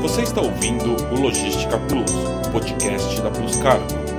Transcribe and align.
Você 0.00 0.22
está 0.22 0.40
ouvindo 0.40 0.96
o 1.12 1.20
Logística 1.20 1.78
Plus, 1.78 2.10
podcast 2.50 3.20
da 3.20 3.30
Plus 3.30 3.56
Cargo. 3.56 4.09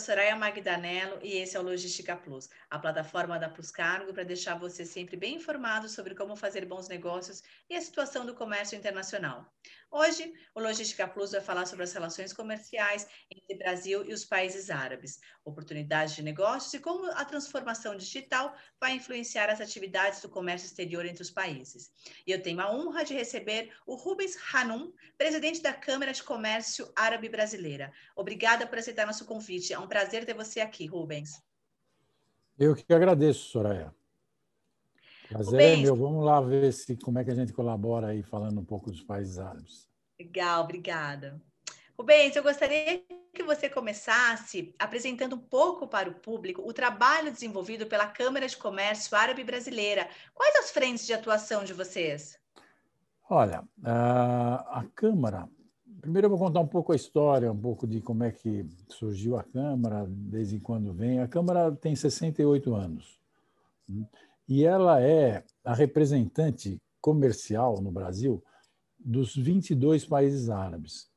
Soraya 0.00 0.34
Magdanello 0.34 1.18
e 1.22 1.36
esse 1.36 1.56
é 1.56 1.60
o 1.60 1.62
Logística 1.62 2.16
Plus, 2.16 2.48
a 2.68 2.78
plataforma 2.78 3.38
da 3.38 3.48
Plus 3.48 3.70
Cargo 3.70 4.12
para 4.12 4.24
deixar 4.24 4.58
você 4.58 4.84
sempre 4.84 5.16
bem 5.16 5.36
informado 5.36 5.88
sobre 5.88 6.14
como 6.14 6.34
fazer 6.34 6.64
bons 6.64 6.88
negócios 6.88 7.42
e 7.68 7.76
a 7.76 7.80
situação 7.80 8.24
do 8.24 8.34
comércio 8.34 8.76
internacional. 8.76 9.46
Hoje, 9.92 10.32
o 10.54 10.60
Logística 10.60 11.06
Plus 11.06 11.32
vai 11.32 11.40
falar 11.40 11.66
sobre 11.66 11.82
as 11.82 11.92
relações 11.92 12.32
comerciais 12.32 13.08
entre 13.28 13.56
Brasil 13.56 14.04
e 14.08 14.12
os 14.12 14.24
países 14.24 14.70
árabes, 14.70 15.18
oportunidades 15.44 16.14
de 16.14 16.22
negócios 16.22 16.72
e 16.74 16.78
como 16.78 17.10
a 17.10 17.24
transformação 17.24 17.96
digital 17.96 18.56
vai 18.78 18.92
influenciar 18.92 19.50
as 19.50 19.60
atividades 19.60 20.20
do 20.20 20.28
comércio 20.28 20.66
exterior 20.66 21.04
entre 21.04 21.22
os 21.22 21.30
países. 21.30 21.90
E 22.24 22.30
eu 22.30 22.40
tenho 22.40 22.60
a 22.60 22.72
honra 22.72 23.04
de 23.04 23.14
receber 23.14 23.72
o 23.84 23.96
Rubens 23.96 24.36
Hanum, 24.54 24.92
presidente 25.18 25.60
da 25.60 25.72
Câmara 25.72 26.12
de 26.12 26.22
Comércio 26.22 26.90
Árabe 26.94 27.28
Brasileira. 27.28 27.92
Obrigada 28.14 28.68
por 28.68 28.78
aceitar 28.78 29.06
nosso 29.06 29.24
convite. 29.24 29.72
É 29.72 29.78
um 29.78 29.88
prazer 29.90 30.24
ter 30.24 30.32
você 30.32 30.60
aqui, 30.60 30.86
Rubens. 30.86 31.42
Eu 32.58 32.74
que 32.74 32.94
agradeço, 32.94 33.50
Soraya. 33.50 33.94
Prazer 35.28 35.60
é 35.60 35.76
meu. 35.76 35.94
Vamos 35.94 36.24
lá 36.24 36.40
ver 36.40 36.72
se, 36.72 36.96
como 36.96 37.18
é 37.18 37.24
que 37.24 37.30
a 37.30 37.34
gente 37.34 37.52
colabora 37.52 38.08
aí, 38.08 38.22
falando 38.22 38.60
um 38.60 38.64
pouco 38.64 38.90
dos 38.90 39.02
países 39.02 39.38
árabes. 39.38 39.88
Legal, 40.18 40.64
obrigada. 40.64 41.40
Rubens, 41.98 42.34
eu 42.34 42.42
gostaria 42.42 43.04
que 43.32 43.42
você 43.42 43.68
começasse 43.68 44.74
apresentando 44.78 45.36
um 45.36 45.38
pouco 45.38 45.86
para 45.86 46.08
o 46.08 46.14
público 46.14 46.66
o 46.66 46.72
trabalho 46.72 47.30
desenvolvido 47.30 47.86
pela 47.86 48.06
Câmara 48.06 48.46
de 48.48 48.56
Comércio 48.56 49.16
Árabe 49.16 49.44
Brasileira. 49.44 50.08
Quais 50.34 50.56
as 50.56 50.70
frentes 50.70 51.06
de 51.06 51.12
atuação 51.12 51.62
de 51.64 51.72
vocês? 51.72 52.38
Olha, 53.28 53.62
a 53.84 54.84
Câmara. 54.94 55.48
Primeiro 56.00 56.26
eu 56.26 56.30
vou 56.30 56.38
contar 56.38 56.60
um 56.60 56.66
pouco 56.66 56.92
a 56.92 56.96
história, 56.96 57.52
um 57.52 57.60
pouco 57.60 57.86
de 57.86 58.00
como 58.00 58.24
é 58.24 58.30
que 58.30 58.66
surgiu 58.88 59.36
a 59.36 59.44
Câmara, 59.44 60.06
desde 60.08 60.58
quando 60.58 60.92
vem. 60.92 61.20
A 61.20 61.28
Câmara 61.28 61.72
tem 61.72 61.94
68 61.94 62.74
anos 62.74 63.20
e 64.48 64.64
ela 64.64 65.00
é 65.00 65.44
a 65.64 65.74
representante 65.74 66.80
comercial 67.00 67.80
no 67.80 67.90
Brasil 67.90 68.42
dos 68.98 69.34
22 69.34 70.04
países 70.04 70.50
árabes. 70.50 71.08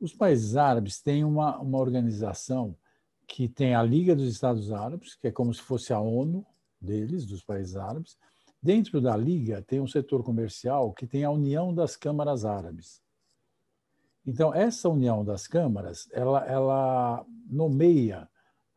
Os 0.00 0.12
países 0.12 0.56
árabes 0.56 1.00
têm 1.00 1.24
uma, 1.24 1.58
uma 1.58 1.78
organização 1.78 2.76
que 3.26 3.48
tem 3.48 3.74
a 3.74 3.82
Liga 3.82 4.14
dos 4.14 4.32
Estados 4.32 4.70
Árabes, 4.72 5.14
que 5.14 5.28
é 5.28 5.32
como 5.32 5.52
se 5.52 5.60
fosse 5.60 5.92
a 5.92 6.00
ONU 6.00 6.44
deles, 6.80 7.24
dos 7.24 7.42
países 7.42 7.76
árabes. 7.76 8.16
Dentro 8.62 9.00
da 9.00 9.16
Liga 9.16 9.62
tem 9.62 9.80
um 9.80 9.86
setor 9.86 10.22
comercial 10.22 10.92
que 10.92 11.06
tem 11.06 11.24
a 11.24 11.30
União 11.30 11.74
das 11.74 11.96
Câmaras 11.96 12.44
Árabes. 12.44 13.00
Então, 14.26 14.54
essa 14.54 14.88
união 14.88 15.24
das 15.24 15.46
câmaras, 15.46 16.08
ela, 16.12 16.46
ela 16.46 17.26
nomeia 17.50 18.28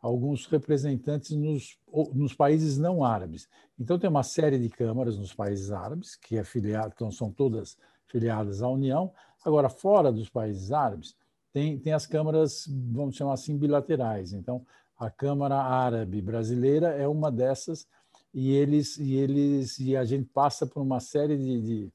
alguns 0.02 0.46
representantes 0.46 1.32
nos, 1.32 1.80
nos 2.14 2.34
países 2.34 2.78
não 2.78 3.04
árabes. 3.04 3.48
Então, 3.80 4.00
tem 4.00 4.10
uma 4.10 4.24
série 4.24 4.58
de 4.58 4.70
câmaras 4.70 5.18
nos 5.18 5.34
países 5.34 5.72
árabes, 5.72 6.16
que 6.16 6.38
é 6.38 6.44
filiado, 6.44 6.94
então 6.96 7.12
são 7.12 7.32
todas 7.32 7.78
filiadas 8.08 8.62
à 8.62 8.70
União. 8.70 9.12
Agora, 9.44 9.70
fora 9.70 10.12
dos 10.12 10.30
países 10.30 10.72
árabes, 10.72 11.16
tem, 11.54 11.78
tem 11.80 11.94
as 11.94 12.06
câmaras, 12.06 12.68
vamos 12.68 13.16
chamar 13.16 13.34
assim, 13.34 13.58
bilaterais. 13.58 14.34
Então, 14.34 14.66
a 14.98 15.10
Câmara 15.10 15.56
Árabe 15.56 16.22
Brasileira 16.22 16.90
é 16.90 17.08
uma 17.08 17.32
dessas, 17.32 17.88
e 18.34 18.52
eles 18.52 18.98
e 18.98 19.14
eles 19.14 19.80
e 19.80 19.96
a 19.96 20.04
gente 20.04 20.30
passa 20.34 20.68
por 20.68 20.82
uma 20.82 21.00
série 21.00 21.38
de, 21.38 21.62
de, 21.62 21.94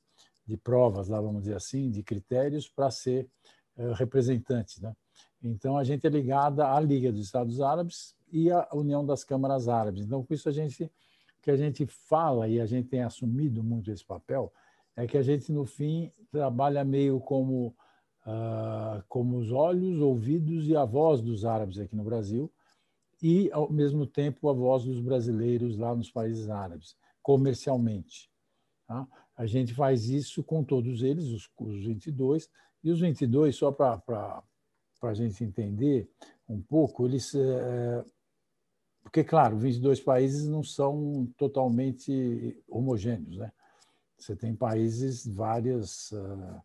de 0.50 0.56
provas, 0.56 1.08
lá 1.08 1.20
vamos 1.20 1.42
dizer 1.42 1.56
assim, 1.56 1.90
de 1.90 2.02
critérios 2.02 2.68
para 2.68 2.90
ser 2.90 3.28
uh, 3.76 3.92
representante, 3.92 4.82
né? 4.82 4.94
Então, 5.42 5.78
a 5.78 5.84
gente 5.84 6.06
é 6.06 6.10
ligada 6.10 6.70
à 6.70 6.78
Liga 6.78 7.10
dos 7.10 7.24
Estados 7.24 7.60
Árabes 7.62 8.14
e 8.30 8.50
à 8.50 8.68
União 8.74 9.06
das 9.06 9.24
Câmaras 9.24 9.68
Árabes. 9.68 10.04
Então, 10.04 10.22
com 10.22 10.34
isso, 10.34 10.48
a 10.48 10.52
gente, 10.52 10.90
que 11.40 11.50
a 11.50 11.56
gente 11.56 11.86
fala 11.86 12.46
e 12.46 12.60
a 12.60 12.66
gente 12.66 12.88
tem 12.88 13.02
assumido 13.02 13.62
muito 13.62 13.90
esse 13.90 14.04
papel, 14.04 14.52
é 14.94 15.06
que 15.06 15.16
a 15.16 15.22
gente, 15.22 15.50
no 15.50 15.64
fim, 15.64 16.12
trabalha 16.30 16.84
meio 16.84 17.20
como, 17.20 17.74
uh, 18.26 19.02
como 19.08 19.38
os 19.38 19.50
olhos, 19.50 19.98
ouvidos 20.00 20.68
e 20.68 20.76
a 20.76 20.84
voz 20.84 21.22
dos 21.22 21.46
árabes 21.46 21.78
aqui 21.78 21.96
no 21.96 22.04
Brasil 22.04 22.52
e, 23.22 23.50
ao 23.52 23.70
mesmo 23.70 24.06
tempo, 24.06 24.48
a 24.48 24.52
voz 24.52 24.84
dos 24.84 25.00
brasileiros 25.00 25.78
lá 25.78 25.94
nos 25.94 26.10
países 26.10 26.50
árabes, 26.50 26.96
comercialmente. 27.22 28.30
Tá? 28.86 29.06
A 29.40 29.46
gente 29.46 29.72
faz 29.72 30.10
isso 30.10 30.44
com 30.44 30.62
todos 30.62 31.02
eles, 31.02 31.24
os, 31.28 31.48
os 31.56 31.86
22, 31.86 32.46
e 32.84 32.90
os 32.90 33.00
22, 33.00 33.56
só 33.56 33.72
para 33.72 34.42
a 35.00 35.14
gente 35.14 35.42
entender 35.42 36.10
um 36.46 36.60
pouco, 36.60 37.06
eles. 37.06 37.34
É, 37.34 38.04
porque, 39.02 39.24
claro, 39.24 39.56
22 39.56 39.98
países 39.98 40.46
não 40.46 40.62
são 40.62 41.26
totalmente 41.38 42.62
homogêneos, 42.68 43.38
né? 43.38 43.50
Você 44.18 44.36
tem 44.36 44.54
países 44.54 45.26
várias, 45.26 46.12
uh, 46.12 46.62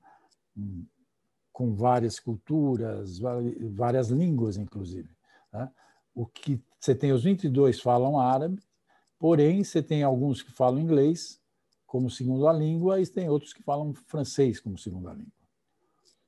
com 1.53 1.73
várias 1.75 2.19
culturas, 2.19 3.19
várias 3.71 4.09
línguas, 4.09 4.57
inclusive. 4.57 5.15
Né? 5.53 5.71
O 6.13 6.25
que 6.25 6.61
você 6.77 6.93
tem 6.93 7.13
os 7.13 7.23
22 7.23 7.79
falam 7.79 8.19
árabe, 8.19 8.61
porém 9.17 9.63
você 9.63 9.81
tem 9.81 10.03
alguns 10.03 10.43
que 10.43 10.51
falam 10.51 10.81
inglês 10.81 11.39
como 11.85 12.09
segunda 12.09 12.51
língua 12.51 12.99
e 12.99 13.07
tem 13.07 13.29
outros 13.29 13.53
que 13.53 13.63
falam 13.63 13.93
francês 13.93 14.59
como 14.59 14.77
segunda 14.77 15.13
língua. 15.13 15.31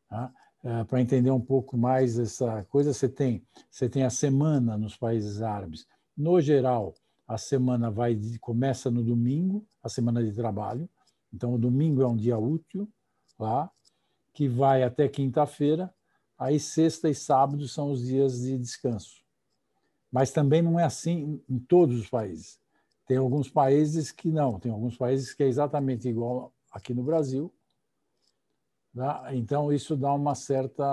Tá? 0.09 0.33
uh, 0.63 0.85
para 0.85 1.01
entender 1.01 1.31
um 1.31 1.41
pouco 1.41 1.77
mais 1.77 2.17
essa 2.17 2.63
coisa, 2.65 2.93
você 2.93 3.07
tem, 3.07 3.45
você 3.69 3.89
tem 3.89 4.03
a 4.03 4.09
semana 4.09 4.77
nos 4.77 4.95
países 4.97 5.41
árabes. 5.41 5.87
No 6.15 6.41
geral, 6.41 6.93
a 7.27 7.37
semana 7.37 7.91
vai 7.91 8.19
começa 8.39 8.89
no 8.89 9.03
domingo, 9.03 9.65
a 9.83 9.89
semana 9.89 10.23
de 10.23 10.33
trabalho. 10.33 10.89
Então, 11.33 11.53
o 11.53 11.57
domingo 11.57 12.01
é 12.01 12.07
um 12.07 12.15
dia 12.15 12.37
útil 12.37 12.87
lá, 13.37 13.69
que 14.33 14.47
vai 14.47 14.83
até 14.83 15.07
quinta-feira. 15.07 15.93
Aí, 16.37 16.59
sexta 16.59 17.09
e 17.09 17.15
sábado 17.15 17.67
são 17.67 17.91
os 17.91 18.05
dias 18.05 18.41
de 18.41 18.57
descanso. 18.57 19.23
Mas 20.11 20.31
também 20.31 20.61
não 20.61 20.79
é 20.79 20.83
assim 20.83 21.41
em 21.49 21.59
todos 21.59 21.99
os 21.99 22.09
países. 22.09 22.59
Tem 23.07 23.17
alguns 23.17 23.49
países 23.49 24.11
que 24.11 24.29
não, 24.29 24.59
tem 24.59 24.71
alguns 24.71 24.97
países 24.97 25.33
que 25.33 25.41
é 25.41 25.47
exatamente 25.47 26.07
igual 26.07 26.53
aqui 26.71 26.93
no 26.93 27.03
Brasil, 27.03 27.53
Tá? 28.97 29.29
Então, 29.35 29.71
isso 29.71 29.95
dá 29.95 30.11
uma 30.11 30.33
certa. 30.33 30.83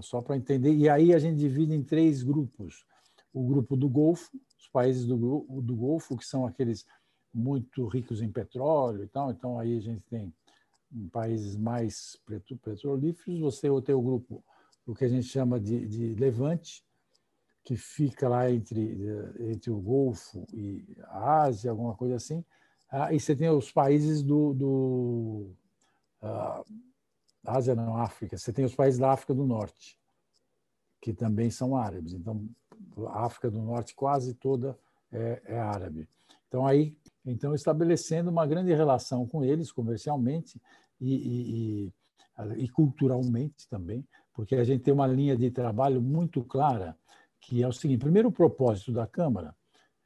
Só 0.00 0.22
para 0.22 0.36
entender. 0.36 0.72
E 0.74 0.88
aí 0.88 1.12
a 1.12 1.18
gente 1.18 1.38
divide 1.38 1.74
em 1.74 1.82
três 1.82 2.22
grupos: 2.22 2.86
o 3.32 3.44
grupo 3.44 3.76
do 3.76 3.88
Golfo, 3.88 4.30
os 4.56 4.68
países 4.68 5.04
do, 5.04 5.44
do 5.60 5.74
Golfo, 5.74 6.16
que 6.16 6.24
são 6.24 6.46
aqueles 6.46 6.86
muito 7.34 7.88
ricos 7.88 8.22
em 8.22 8.30
petróleo 8.30 9.02
e 9.02 9.08
tal. 9.08 9.32
Então, 9.32 9.58
aí 9.58 9.76
a 9.76 9.80
gente 9.80 10.02
tem 10.08 10.32
países 11.10 11.56
mais 11.56 12.16
petrolíferos. 12.62 13.40
Você 13.40 13.68
tem 13.84 13.94
o 13.94 14.02
grupo, 14.02 14.44
o 14.86 14.94
que 14.94 15.04
a 15.04 15.08
gente 15.08 15.26
chama 15.26 15.58
de, 15.58 15.84
de 15.88 16.14
Levante, 16.14 16.84
que 17.64 17.76
fica 17.76 18.28
lá 18.28 18.50
entre, 18.50 18.98
entre 19.38 19.70
o 19.70 19.80
Golfo 19.80 20.44
e 20.52 20.84
a 21.04 21.42
Ásia, 21.42 21.70
alguma 21.70 21.94
coisa 21.94 22.16
assim. 22.16 22.44
Ah, 22.90 23.12
e 23.12 23.20
você 23.20 23.34
tem 23.34 23.48
os 23.48 23.70
países 23.70 24.22
do, 24.22 24.52
do 24.52 25.50
uh, 26.22 26.64
Ásia 27.44 27.74
não, 27.74 27.96
África. 27.96 28.36
Você 28.36 28.52
tem 28.52 28.64
os 28.64 28.74
países 28.74 28.98
da 28.98 29.12
África 29.12 29.32
do 29.32 29.46
Norte, 29.46 29.98
que 31.00 31.12
também 31.12 31.50
são 31.50 31.76
árabes. 31.76 32.12
Então, 32.12 32.46
a 33.08 33.24
África 33.24 33.50
do 33.50 33.62
Norte 33.62 33.94
quase 33.94 34.34
toda 34.34 34.78
é, 35.10 35.42
é 35.46 35.58
árabe. 35.58 36.08
Então, 36.48 36.66
aí, 36.66 36.94
então, 37.24 37.54
estabelecendo 37.54 38.30
uma 38.30 38.46
grande 38.46 38.74
relação 38.74 39.26
com 39.26 39.44
eles 39.44 39.72
comercialmente 39.72 40.60
e, 41.00 41.14
e, 41.14 41.92
e, 42.58 42.64
e 42.64 42.68
culturalmente 42.68 43.68
também, 43.68 44.06
porque 44.34 44.56
a 44.56 44.64
gente 44.64 44.82
tem 44.82 44.92
uma 44.92 45.06
linha 45.06 45.36
de 45.36 45.50
trabalho 45.50 46.02
muito 46.02 46.42
clara, 46.44 46.96
que 47.42 47.62
é 47.62 47.68
o 47.68 47.72
seguinte: 47.72 48.00
primeiro, 48.00 48.28
o 48.28 48.32
propósito 48.32 48.92
da 48.92 49.06
Câmara 49.06 49.54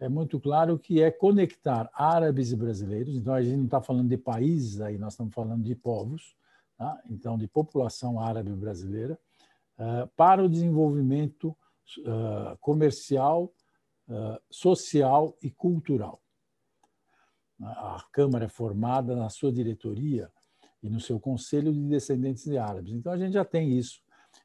é 0.00 0.08
muito 0.08 0.40
claro 0.40 0.78
que 0.78 1.00
é 1.00 1.10
conectar 1.10 1.88
árabes 1.94 2.50
e 2.50 2.56
brasileiros. 2.56 3.14
Então, 3.14 3.32
a 3.32 3.40
gente 3.40 3.56
não 3.56 3.64
está 3.66 3.80
falando 3.80 4.08
de 4.08 4.18
países 4.18 4.80
aí, 4.80 4.98
nós 4.98 5.12
estamos 5.12 5.32
falando 5.32 5.62
de 5.62 5.74
povos 5.74 6.34
tá? 6.76 7.00
então 7.08 7.36
de 7.36 7.48
população 7.48 8.20
árabe 8.20 8.52
brasileira, 8.52 9.18
uh, 9.78 10.06
para 10.16 10.44
o 10.44 10.48
desenvolvimento 10.48 11.56
uh, 12.00 12.56
comercial, 12.60 13.52
uh, 14.08 14.40
social 14.50 15.36
e 15.42 15.50
cultural. 15.50 16.20
A 17.60 18.04
Câmara 18.12 18.44
é 18.44 18.48
formada 18.48 19.16
na 19.16 19.30
sua 19.30 19.50
diretoria 19.50 20.30
e 20.82 20.90
no 20.90 21.00
seu 21.00 21.18
conselho 21.18 21.72
de 21.72 21.80
descendentes 21.88 22.44
de 22.44 22.58
árabes. 22.58 22.92
Então 22.92 23.12
a 23.12 23.16
gente 23.16 23.32
já 23.32 23.46
tem 23.46 23.72
isso. 23.78 24.02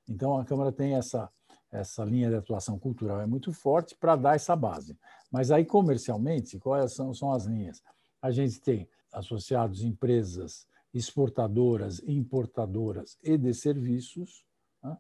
Então 0.08 0.38
a 0.38 0.46
Câmara 0.46 0.72
tem 0.72 0.96
essa 0.96 1.30
essa 1.72 2.04
linha 2.04 2.30
de 2.30 2.36
atuação 2.36 2.78
cultural 2.78 3.22
é 3.22 3.26
muito 3.26 3.54
forte 3.54 3.96
para 3.96 4.16
dar 4.16 4.36
essa 4.36 4.56
base. 4.56 4.98
Mas 5.32 5.52
aí 5.52 5.64
comercialmente, 5.64 6.60
quais 6.60 6.94
são, 6.94 7.14
são 7.14 7.32
as 7.32 7.46
linhas? 7.46 7.82
A 8.22 8.30
gente 8.30 8.60
tem 8.60 8.88
associados 9.12 9.84
empresas 9.84 10.68
exportadoras, 10.94 12.02
importadoras 12.06 13.18
e 13.24 13.38
de 13.38 13.54
serviços, 13.54 14.44
né? 14.84 14.98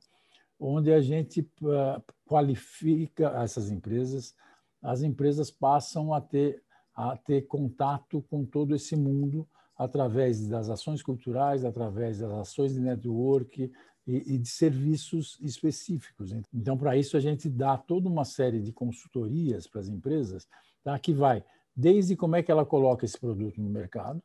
onde 0.59 0.93
a 0.93 1.01
gente 1.01 1.41
uh, 1.41 2.01
qualifica 2.25 3.29
essas 3.41 3.69
empresas, 3.69 4.33
as 4.81 5.01
empresas 5.01 5.51
passam 5.51 6.13
a 6.13 6.21
ter, 6.21 6.63
a 6.95 7.17
ter 7.17 7.41
contato 7.43 8.21
com 8.29 8.45
todo 8.45 8.75
esse 8.75 8.95
mundo 8.95 9.47
através 9.77 10.47
das 10.47 10.69
ações 10.69 11.01
culturais, 11.01 11.65
através 11.65 12.19
das 12.19 12.31
ações 12.31 12.73
de 12.73 12.79
network 12.79 13.71
e, 14.05 14.35
e 14.35 14.37
de 14.37 14.49
serviços 14.49 15.37
específicos. 15.41 16.33
Então, 16.53 16.77
para 16.77 16.97
isso, 16.97 17.15
a 17.15 17.19
gente 17.19 17.49
dá 17.49 17.77
toda 17.77 18.09
uma 18.09 18.25
série 18.25 18.61
de 18.61 18.71
consultorias 18.71 19.67
para 19.67 19.81
as 19.81 19.87
empresas, 19.87 20.47
tá? 20.83 20.97
que 20.97 21.13
vai 21.13 21.43
desde 21.75 22.15
como 22.15 22.35
é 22.35 22.43
que 22.43 22.51
ela 22.51 22.65
coloca 22.65 23.05
esse 23.05 23.19
produto 23.19 23.61
no 23.61 23.69
mercado, 23.69 24.21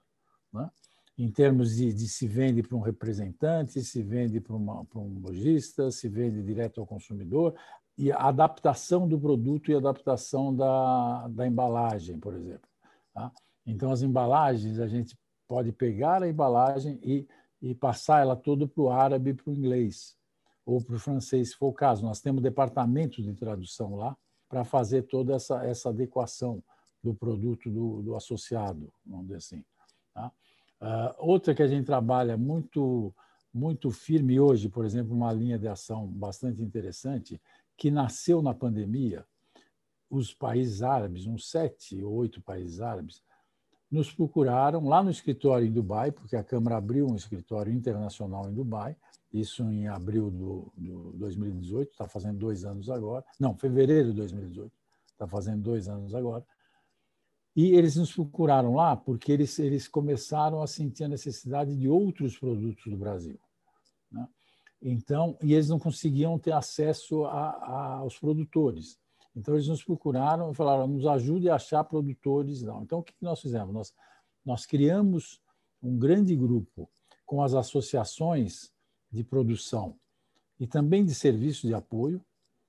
né? 0.52 0.70
em 1.18 1.30
termos 1.30 1.76
de, 1.76 1.92
de, 1.92 2.08
se 2.08 2.26
vende 2.26 2.62
para 2.62 2.76
um 2.76 2.80
representante, 2.80 3.82
se 3.82 4.02
vende 4.02 4.40
para, 4.40 4.54
uma, 4.54 4.84
para 4.84 5.00
um 5.00 5.18
lojista, 5.20 5.90
se 5.90 6.08
vende 6.08 6.42
direto 6.42 6.80
ao 6.80 6.86
consumidor, 6.86 7.54
e 7.96 8.12
a 8.12 8.28
adaptação 8.28 9.08
do 9.08 9.18
produto 9.18 9.70
e 9.70 9.74
adaptação 9.74 10.54
da, 10.54 11.28
da 11.28 11.46
embalagem, 11.46 12.18
por 12.18 12.34
exemplo. 12.34 12.68
Tá? 13.14 13.32
Então, 13.64 13.90
as 13.90 14.02
embalagens, 14.02 14.78
a 14.78 14.86
gente 14.86 15.16
pode 15.48 15.72
pegar 15.72 16.22
a 16.22 16.28
embalagem 16.28 17.00
e, 17.02 17.26
e 17.60 17.74
passar 17.74 18.20
ela 18.20 18.36
toda 18.36 18.66
para 18.66 18.82
o 18.82 18.90
árabe 18.90 19.30
e 19.30 19.34
para 19.34 19.50
o 19.50 19.54
inglês, 19.54 20.16
ou 20.64 20.82
para 20.82 20.96
o 20.96 20.98
francês, 20.98 21.50
se 21.50 21.56
for 21.56 21.68
o 21.68 21.72
caso. 21.72 22.04
Nós 22.04 22.20
temos 22.20 22.42
departamento 22.42 23.22
de 23.22 23.34
tradução 23.34 23.96
lá 23.96 24.16
para 24.48 24.64
fazer 24.64 25.02
toda 25.02 25.34
essa, 25.34 25.64
essa 25.64 25.88
adequação 25.88 26.62
do 27.02 27.14
produto 27.14 27.70
do, 27.70 28.02
do 28.02 28.16
associado, 28.16 28.92
vamos 29.04 29.26
dizer 29.26 29.36
assim. 29.36 29.64
Tá? 30.12 30.32
Uh, 30.80 31.14
outra 31.18 31.54
que 31.54 31.62
a 31.62 31.68
gente 31.68 31.86
trabalha 31.86 32.36
muito 32.36 33.14
muito 33.56 33.90
firme 33.90 34.38
hoje, 34.38 34.68
por 34.68 34.84
exemplo, 34.84 35.14
uma 35.14 35.32
linha 35.32 35.58
de 35.58 35.66
ação 35.66 36.06
bastante 36.06 36.60
interessante, 36.60 37.40
que 37.74 37.90
nasceu 37.90 38.42
na 38.42 38.52
pandemia, 38.52 39.26
os 40.10 40.32
países 40.34 40.82
árabes, 40.82 41.26
uns 41.26 41.50
sete 41.50 42.02
ou 42.02 42.12
oito 42.16 42.42
países 42.42 42.82
árabes, 42.82 43.22
nos 43.90 44.12
procuraram 44.12 44.84
lá 44.86 45.02
no 45.02 45.10
escritório 45.10 45.66
em 45.66 45.72
Dubai, 45.72 46.10
porque 46.10 46.36
a 46.36 46.42
Câmara 46.42 46.76
abriu 46.76 47.06
um 47.06 47.14
escritório 47.14 47.72
internacional 47.72 48.48
em 48.48 48.54
Dubai, 48.54 48.96
isso 49.32 49.62
em 49.70 49.86
abril 49.86 50.30
do, 50.30 50.72
do 50.76 51.12
2018, 51.16 51.90
está 51.90 52.08
fazendo 52.08 52.38
dois 52.38 52.64
anos 52.64 52.90
agora, 52.90 53.24
não, 53.38 53.56
fevereiro 53.56 54.10
de 54.10 54.16
2018, 54.16 54.72
está 55.12 55.26
fazendo 55.26 55.62
dois 55.62 55.88
anos 55.88 56.14
agora. 56.14 56.44
E 57.54 57.74
eles 57.74 57.96
nos 57.96 58.12
procuraram 58.12 58.74
lá 58.74 58.94
porque 58.94 59.32
eles, 59.32 59.58
eles 59.58 59.88
começaram 59.88 60.60
a 60.60 60.66
sentir 60.66 61.04
a 61.04 61.08
necessidade 61.08 61.74
de 61.74 61.88
outros 61.88 62.38
produtos 62.38 62.84
do 62.84 62.98
Brasil. 62.98 63.40
Né? 64.12 64.28
Então, 64.82 65.38
e 65.42 65.54
eles 65.54 65.68
não 65.68 65.78
conseguiam 65.78 66.38
ter 66.38 66.52
acesso 66.52 67.24
a, 67.24 67.50
a, 67.50 67.94
aos 67.94 68.18
produtores. 68.18 68.98
Então, 69.36 69.54
eles 69.54 69.68
nos 69.68 69.84
procuraram 69.84 70.50
e 70.50 70.54
falaram: 70.54 70.86
nos 70.86 71.06
ajude 71.06 71.50
a 71.50 71.56
achar 71.56 71.84
produtores. 71.84 72.62
Não. 72.62 72.82
Então, 72.82 73.00
o 73.00 73.02
que 73.02 73.12
nós 73.20 73.40
fizemos? 73.40 73.74
Nós, 73.74 73.94
nós 74.44 74.64
criamos 74.64 75.42
um 75.82 75.98
grande 75.98 76.34
grupo 76.34 76.88
com 77.26 77.42
as 77.42 77.54
associações 77.54 78.72
de 79.12 79.22
produção 79.22 79.94
e 80.58 80.66
também 80.66 81.04
de 81.04 81.14
serviços 81.14 81.68
de 81.68 81.74
apoio, 81.74 82.24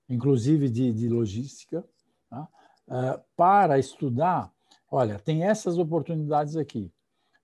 inclusive 0.10 0.70
de, 0.70 0.92
de 0.92 1.08
logística, 1.08 1.88
tá? 2.30 2.50
uh, 2.88 3.24
para 3.36 3.80
estudar. 3.80 4.52
Olha, 4.92 5.18
tem 5.20 5.46
essas 5.46 5.78
oportunidades 5.78 6.58
aqui. 6.58 6.92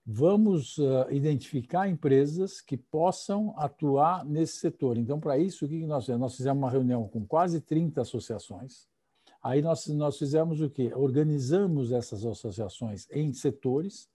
Vamos 0.05 0.77
uh, 0.79 1.09
identificar 1.11 1.87
empresas 1.87 2.59
que 2.59 2.75
possam 2.75 3.53
atuar 3.57 4.25
nesse 4.25 4.57
setor. 4.57 4.97
Então, 4.97 5.17
para 5.17 5.37
isso, 5.37 5.65
o 5.65 5.69
que 5.69 5.85
nós 5.87 6.03
fizemos? 6.03 6.21
Nós 6.21 6.35
fizemos 6.35 6.61
uma 6.61 6.69
reunião 6.69 7.07
com 7.07 7.25
quase 7.25 7.61
30 7.61 8.01
associações 8.01 8.91
Aí 9.43 9.61
nós, 9.61 9.85
nós 9.87 10.17
fizemos 10.17 10.61
o 10.61 10.69
quê? 10.69 10.93
Organizamos 10.95 11.91
essas 11.91 12.25
associações 12.25 13.07
em 13.11 13.33
setores, 13.33 14.09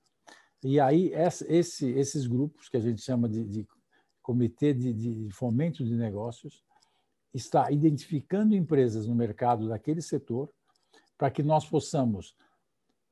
e 0.65 0.81
aí 0.81 1.13
esse, 1.13 1.87
esses 1.91 2.27
grupos, 2.27 2.69
que 2.69 2.79
a 2.79 2.81
gente 2.81 3.03
chama 3.03 3.29
de, 3.29 3.45
de 3.45 3.69
Comitê 4.23 4.73
de, 4.73 4.93
de 4.93 5.31
Fomento 5.31 5.85
de 5.85 5.95
Negócios, 5.95 6.65
está 7.33 7.71
identificando 7.71 8.55
empresas 8.55 9.07
no 9.07 9.15
mercado 9.15 9.69
daquele 9.69 10.01
setor 10.01 10.51
para 11.17 11.31
que 11.31 11.43
nós 11.43 11.69
possamos 11.69 12.35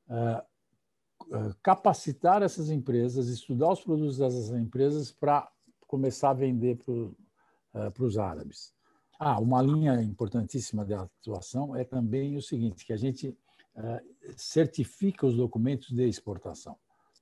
uh, 0.08 1.54
capacitar 1.62 2.42
essas 2.42 2.70
empresas, 2.70 3.28
estudar 3.28 3.72
os 3.72 3.82
produtos 3.82 4.18
dessas 4.18 4.50
empresas 4.50 5.12
para 5.12 5.50
começar 5.86 6.30
a 6.30 6.34
vender 6.34 6.76
para 6.76 6.94
uh, 6.94 8.04
os 8.04 8.16
árabes. 8.16 8.75
Ah, 9.18 9.40
uma 9.40 9.62
linha 9.62 10.00
importantíssima 10.02 10.84
de 10.84 10.92
atuação 10.94 11.74
é 11.74 11.84
também 11.84 12.36
o 12.36 12.42
seguinte, 12.42 12.84
que 12.84 12.92
a 12.92 12.96
gente 12.96 13.28
uh, 13.74 14.34
certifica 14.36 15.26
os 15.26 15.36
documentos 15.36 15.88
de 15.88 16.06
exportação. 16.06 16.76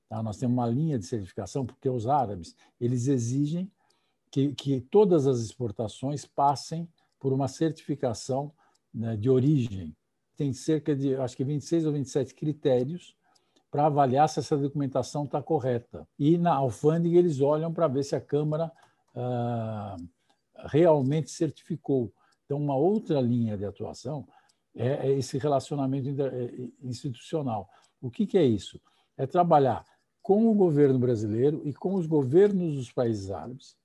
Tá? 0.09 0.23
Nós 0.23 0.37
temos 0.37 0.55
uma 0.55 0.67
linha 0.67 0.99
de 0.99 1.07
certificação 1.07 1.65
porque 1.65 1.89
os 1.89 2.07
árabes 2.07 2.57
eles 2.81 3.07
exigem 3.07 3.71
que, 4.31 4.53
que 4.55 4.81
todas 4.81 5.27
as 5.27 5.39
exportações 5.39 6.25
passem 6.25 6.89
por 7.21 7.33
uma 7.33 7.47
certificação 7.47 8.53
né, 8.93 9.17
de 9.17 9.31
origem. 9.31 9.97
Tem 10.37 10.53
cerca 10.53 10.95
de, 10.97 11.15
acho 11.15 11.37
que 11.37 11.45
26 11.45 11.87
ou 11.87 11.93
27 11.93 12.35
critérios 12.35 13.17
para 13.71 13.87
avaliar 13.87 14.29
se 14.29 14.41
essa 14.41 14.57
documentação 14.57 15.25
está 15.25 15.41
correta. 15.41 16.07
E 16.19 16.37
na 16.37 16.55
alfândega 16.55 17.19
eles 17.19 17.41
olham 17.41 17.73
para 17.73 17.89
ver 17.89 18.03
se 18.03 18.15
a 18.17 18.21
Câmara 18.21 18.71
uh, 19.15 20.09
realmente 20.67 21.31
certificou. 21.31 22.13
Então, 22.45 22.59
uma 22.59 22.77
outra 22.77 23.21
linha 23.21 23.57
de 23.57 23.65
atuação 23.65 24.27
é, 24.75 25.09
é 25.09 25.13
esse 25.13 25.39
relacionamento 25.39 26.09
é, 26.23 26.51
institucional. 26.83 27.69
O 28.01 28.11
que, 28.11 28.27
que 28.27 28.37
é 28.37 28.45
isso? 28.45 28.81
É 29.17 29.27
trabalhar 29.27 29.85
com 30.23 30.51
o 30.51 30.55
governo 30.55 30.99
brasileiro 30.99 31.63
e 31.65 31.73
com 31.73 31.95
os 31.95 32.07
governos 32.07 32.77
dos 32.77 32.91
países 32.91 33.31
árabes, 33.31 33.77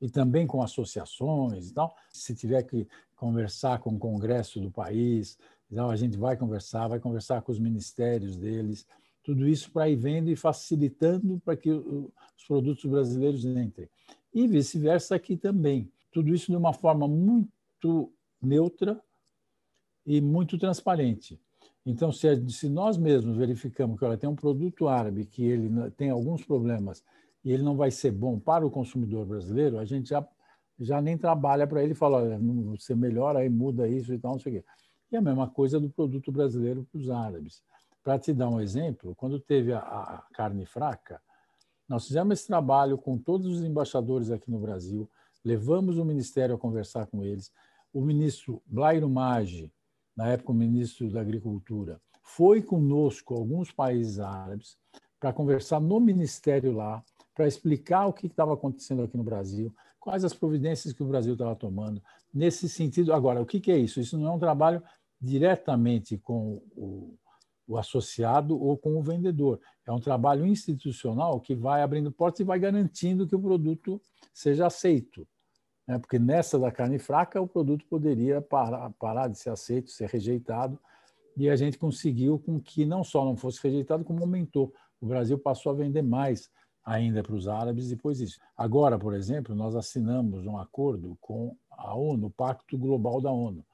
e 0.00 0.10
também 0.10 0.46
com 0.46 0.62
associações 0.62 1.70
e 1.70 1.74
tal. 1.74 1.94
Se 2.10 2.34
tiver 2.34 2.62
que 2.64 2.88
conversar 3.14 3.78
com 3.78 3.90
o 3.90 3.98
Congresso 3.98 4.60
do 4.60 4.70
país, 4.70 5.38
então 5.70 5.90
a 5.90 5.96
gente 5.96 6.16
vai 6.16 6.36
conversar, 6.36 6.88
vai 6.88 6.98
conversar 6.98 7.40
com 7.42 7.52
os 7.52 7.58
ministérios 7.58 8.36
deles, 8.36 8.86
tudo 9.22 9.46
isso 9.46 9.70
para 9.70 9.88
ir 9.88 9.96
vendo 9.96 10.28
e 10.28 10.34
facilitando 10.34 11.40
para 11.44 11.56
que 11.56 11.70
os 11.70 12.44
produtos 12.46 12.84
brasileiros 12.84 13.44
entrem. 13.44 13.88
E 14.34 14.48
vice-versa 14.48 15.14
aqui 15.14 15.36
também 15.36 15.90
tudo 16.12 16.32
isso 16.34 16.50
de 16.50 16.56
uma 16.56 16.72
forma 16.72 17.08
muito 17.08 18.12
neutra 18.40 19.00
e 20.04 20.20
muito 20.20 20.58
transparente. 20.58 21.40
Então, 21.84 22.12
se, 22.12 22.48
se 22.50 22.68
nós 22.68 22.96
mesmos 22.96 23.36
verificamos 23.36 23.98
que 23.98 24.04
olha, 24.04 24.16
tem 24.16 24.28
um 24.28 24.36
produto 24.36 24.86
árabe 24.86 25.24
que 25.24 25.44
ele 25.44 25.90
tem 25.92 26.10
alguns 26.10 26.44
problemas 26.44 27.02
e 27.44 27.50
ele 27.50 27.62
não 27.62 27.76
vai 27.76 27.90
ser 27.90 28.12
bom 28.12 28.38
para 28.38 28.64
o 28.64 28.70
consumidor 28.70 29.26
brasileiro, 29.26 29.78
a 29.78 29.84
gente 29.84 30.10
já, 30.10 30.26
já 30.78 31.00
nem 31.00 31.18
trabalha 31.18 31.66
para 31.66 31.82
ele 31.82 31.92
e 31.92 31.96
fala, 31.96 32.18
olha, 32.18 32.38
você 32.70 32.94
melhora 32.94 33.40
aí, 33.40 33.48
muda 33.48 33.88
isso 33.88 34.14
e 34.14 34.18
tal, 34.18 34.32
não 34.32 34.38
sei 34.38 34.58
o 34.58 34.60
quê. 34.60 34.64
E 35.10 35.16
a 35.16 35.20
mesma 35.20 35.48
coisa 35.48 35.80
do 35.80 35.90
produto 35.90 36.30
brasileiro 36.30 36.86
para 36.90 37.00
os 37.00 37.10
árabes. 37.10 37.62
Para 38.02 38.18
te 38.18 38.32
dar 38.32 38.48
um 38.48 38.60
exemplo, 38.60 39.14
quando 39.16 39.38
teve 39.40 39.72
a, 39.72 39.78
a 39.78 40.24
carne 40.32 40.64
fraca, 40.64 41.20
nós 41.88 42.06
fizemos 42.06 42.38
esse 42.38 42.46
trabalho 42.46 42.96
com 42.96 43.18
todos 43.18 43.46
os 43.46 43.64
embaixadores 43.64 44.30
aqui 44.30 44.50
no 44.50 44.58
Brasil, 44.58 45.10
levamos 45.44 45.98
o 45.98 46.04
Ministério 46.04 46.54
a 46.54 46.58
conversar 46.58 47.06
com 47.06 47.24
eles. 47.24 47.52
O 47.92 48.00
ministro 48.00 48.62
Blairo 48.66 49.08
Maggi, 49.08 49.72
na 50.16 50.28
época 50.28 50.52
o 50.52 50.54
ministro 50.54 51.10
da 51.10 51.20
Agricultura, 51.20 52.00
foi 52.22 52.62
conosco 52.62 53.34
a 53.34 53.38
alguns 53.38 53.70
países 53.70 54.18
árabes 54.18 54.78
para 55.18 55.32
conversar 55.32 55.80
no 55.80 56.00
Ministério 56.00 56.72
lá, 56.72 57.02
para 57.34 57.46
explicar 57.46 58.06
o 58.06 58.12
que 58.12 58.26
estava 58.26 58.54
acontecendo 58.54 59.02
aqui 59.02 59.16
no 59.16 59.24
Brasil, 59.24 59.74
quais 60.00 60.24
as 60.24 60.34
providências 60.34 60.92
que 60.92 61.02
o 61.02 61.06
Brasil 61.06 61.34
estava 61.34 61.54
tomando. 61.54 62.02
Nesse 62.32 62.68
sentido, 62.68 63.12
agora, 63.12 63.40
o 63.40 63.46
que, 63.46 63.70
é 63.70 63.78
isso? 63.78 64.00
Isso 64.00 64.18
não 64.18 64.32
é 64.32 64.34
um 64.34 64.38
trabalho 64.38 64.82
diretamente 65.20 66.18
com 66.18 66.60
o, 66.74 67.16
o 67.68 67.78
associado 67.78 68.60
ou 68.60 68.76
com 68.76 68.98
o 68.98 69.02
vendedor. 69.02 69.60
É 69.86 69.92
um 69.92 70.00
trabalho 70.00 70.46
institucional 70.46 71.40
que 71.40 71.54
vai 71.54 71.82
abrindo 71.82 72.10
portas 72.10 72.40
e 72.40 72.44
vai 72.44 72.58
garantindo 72.58 73.26
que 73.26 73.36
o 73.36 73.40
produto 73.40 74.00
seja 74.32 74.66
aceito 74.66 75.26
né? 75.86 75.98
porque 75.98 76.18
nessa 76.18 76.58
da 76.58 76.70
carne 76.70 76.98
fraca 76.98 77.40
o 77.40 77.46
produto 77.46 77.84
poderia 77.86 78.40
parar, 78.40 78.90
parar 78.98 79.28
de 79.28 79.38
ser 79.38 79.50
aceito, 79.50 79.90
ser 79.90 80.08
rejeitado, 80.08 80.78
e 81.36 81.48
a 81.48 81.56
gente 81.56 81.78
conseguiu 81.78 82.38
com 82.38 82.60
que 82.60 82.84
não 82.84 83.02
só 83.02 83.24
não 83.24 83.36
fosse 83.36 83.62
rejeitado, 83.62 84.04
como 84.04 84.20
aumentou. 84.20 84.72
O 85.00 85.06
Brasil 85.06 85.38
passou 85.38 85.72
a 85.72 85.74
vender 85.74 86.02
mais 86.02 86.50
ainda 86.84 87.22
para 87.22 87.34
os 87.34 87.48
árabes 87.48 87.88
depois 87.88 88.18
disso. 88.18 88.38
Agora, 88.56 88.98
por 88.98 89.14
exemplo, 89.14 89.54
nós 89.54 89.74
assinamos 89.74 90.46
um 90.46 90.58
acordo 90.58 91.16
com 91.20 91.56
a 91.70 91.94
ONU, 91.94 92.26
o 92.26 92.30
Pacto 92.30 92.76
Global 92.76 93.20
da 93.20 93.30
ONU, 93.30 93.64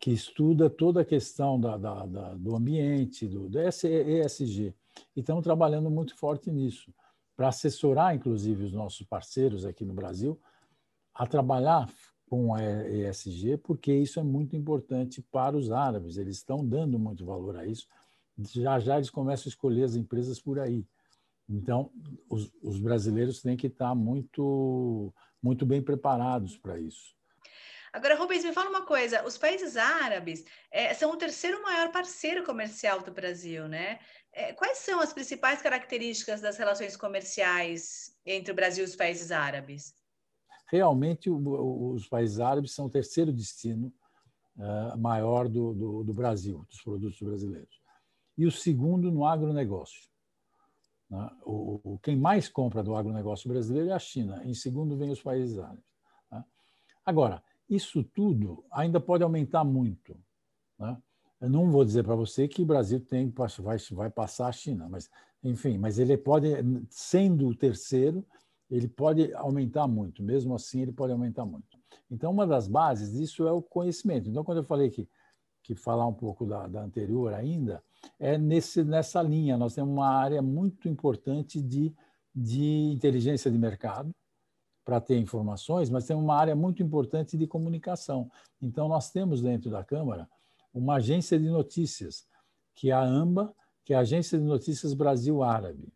que 0.00 0.10
estuda 0.10 0.70
toda 0.70 1.02
a 1.02 1.04
questão 1.04 1.60
da, 1.60 1.76
da, 1.76 2.06
da, 2.06 2.34
do 2.34 2.56
ambiente, 2.56 3.26
do, 3.26 3.48
do 3.48 3.58
ESG. 3.60 4.74
e 5.14 5.20
estamos 5.20 5.44
trabalhando 5.44 5.90
muito 5.90 6.16
forte 6.16 6.50
nisso, 6.50 6.90
para 7.38 7.50
assessorar, 7.50 8.16
inclusive, 8.16 8.64
os 8.64 8.72
nossos 8.72 9.06
parceiros 9.06 9.64
aqui 9.64 9.84
no 9.84 9.94
Brasil 9.94 10.36
a 11.14 11.24
trabalhar 11.24 11.88
com 12.28 12.52
a 12.52 12.60
ESG, 12.60 13.58
porque 13.58 13.94
isso 13.94 14.18
é 14.18 14.24
muito 14.24 14.56
importante 14.56 15.22
para 15.22 15.56
os 15.56 15.70
árabes, 15.70 16.16
eles 16.16 16.38
estão 16.38 16.66
dando 16.66 16.98
muito 16.98 17.24
valor 17.24 17.56
a 17.56 17.64
isso. 17.64 17.86
Já 18.36 18.80
já 18.80 18.96
eles 18.96 19.08
começam 19.08 19.48
a 19.48 19.50
escolher 19.50 19.84
as 19.84 19.94
empresas 19.94 20.40
por 20.40 20.58
aí. 20.58 20.84
Então, 21.48 21.92
os, 22.28 22.52
os 22.60 22.80
brasileiros 22.80 23.40
têm 23.40 23.56
que 23.56 23.68
estar 23.68 23.94
muito, 23.94 25.14
muito 25.40 25.64
bem 25.64 25.80
preparados 25.80 26.58
para 26.58 26.80
isso. 26.80 27.14
Agora, 27.92 28.16
Rubens, 28.16 28.44
me 28.44 28.52
fala 28.52 28.70
uma 28.70 28.84
coisa: 28.84 29.24
os 29.24 29.38
países 29.38 29.76
árabes 29.76 30.44
é, 30.70 30.92
são 30.94 31.10
o 31.10 31.16
terceiro 31.16 31.62
maior 31.62 31.90
parceiro 31.90 32.44
comercial 32.44 33.00
do 33.00 33.12
Brasil, 33.12 33.68
né? 33.68 33.98
É, 34.32 34.52
quais 34.52 34.78
são 34.78 35.00
as 35.00 35.12
principais 35.12 35.62
características 35.62 36.40
das 36.40 36.56
relações 36.56 36.96
comerciais 36.96 38.16
entre 38.24 38.52
o 38.52 38.54
Brasil 38.54 38.84
e 38.84 38.88
os 38.88 38.96
países 38.96 39.32
árabes? 39.32 39.94
Realmente, 40.70 41.30
o, 41.30 41.92
os 41.94 42.06
países 42.06 42.38
árabes 42.38 42.72
são 42.72 42.86
o 42.86 42.90
terceiro 42.90 43.32
destino 43.32 43.92
uh, 44.56 44.98
maior 44.98 45.48
do, 45.48 45.72
do, 45.72 46.04
do, 46.04 46.14
Brasil, 46.14 46.64
dos 46.68 46.82
produtos 46.82 47.20
brasileiros. 47.20 47.80
E 48.36 48.46
o 48.46 48.52
segundo 48.52 49.10
no 49.10 49.24
agronegócio. 49.24 50.08
Né? 51.10 51.30
O, 51.42 51.98
quem 52.02 52.16
mais 52.16 52.48
compra 52.48 52.82
do 52.82 52.94
agronegócio 52.94 53.48
brasileiro 53.48 53.88
é 53.88 53.92
a 53.92 53.98
China. 53.98 54.42
Em 54.44 54.52
segundo, 54.52 54.96
vem 54.96 55.10
os 55.10 55.22
países 55.22 55.58
árabes. 55.58 55.90
Né? 56.30 56.44
Agora, 57.04 57.42
isso 57.68 58.02
tudo 58.02 58.64
ainda 58.70 59.00
pode 59.00 59.22
aumentar 59.22 59.64
muito. 59.64 60.16
Né? 60.78 60.96
Eu 61.40 61.50
não 61.50 61.70
vou 61.70 61.84
dizer 61.84 62.04
para 62.04 62.14
você 62.14 62.48
que 62.48 62.62
o 62.62 62.66
Brasil 62.66 63.00
tem, 63.00 63.32
vai, 63.60 63.78
vai 63.92 64.10
passar 64.10 64.48
a 64.48 64.52
China, 64.52 64.88
mas 64.88 65.08
enfim, 65.42 65.78
mas 65.78 65.98
ele 65.98 66.16
pode, 66.16 66.48
sendo 66.90 67.46
o 67.46 67.54
terceiro, 67.54 68.26
ele 68.68 68.88
pode 68.88 69.32
aumentar 69.34 69.86
muito. 69.86 70.22
Mesmo 70.22 70.54
assim, 70.54 70.82
ele 70.82 70.92
pode 70.92 71.12
aumentar 71.12 71.44
muito. 71.44 71.78
Então, 72.10 72.32
uma 72.32 72.46
das 72.46 72.66
bases 72.66 73.12
disso 73.12 73.46
é 73.46 73.52
o 73.52 73.62
conhecimento. 73.62 74.28
Então, 74.28 74.42
quando 74.42 74.58
eu 74.58 74.64
falei 74.64 74.90
que 74.90 75.08
que 75.68 75.74
falar 75.74 76.06
um 76.06 76.14
pouco 76.14 76.46
da, 76.46 76.66
da 76.66 76.82
anterior 76.82 77.34
ainda 77.34 77.82
é 78.18 78.38
nesse 78.38 78.82
nessa 78.82 79.20
linha. 79.20 79.56
Nós 79.58 79.74
temos 79.74 79.92
uma 79.92 80.08
área 80.08 80.40
muito 80.40 80.88
importante 80.88 81.60
de 81.60 81.94
de 82.34 82.92
inteligência 82.92 83.50
de 83.50 83.58
mercado, 83.58 84.14
para 84.88 85.02
ter 85.02 85.18
informações, 85.18 85.90
mas 85.90 86.06
tem 86.06 86.16
uma 86.16 86.34
área 86.34 86.56
muito 86.56 86.82
importante 86.82 87.36
de 87.36 87.46
comunicação. 87.46 88.30
Então, 88.58 88.88
nós 88.88 89.10
temos 89.10 89.42
dentro 89.42 89.70
da 89.70 89.84
Câmara 89.84 90.26
uma 90.72 90.94
agência 90.94 91.38
de 91.38 91.46
notícias, 91.46 92.26
que 92.74 92.90
é 92.90 92.94
a 92.94 93.02
AMBA, 93.02 93.54
que 93.84 93.92
é 93.92 93.98
a 93.98 94.00
Agência 94.00 94.38
de 94.38 94.44
Notícias 94.44 94.94
Brasil 94.94 95.42
Árabe, 95.42 95.92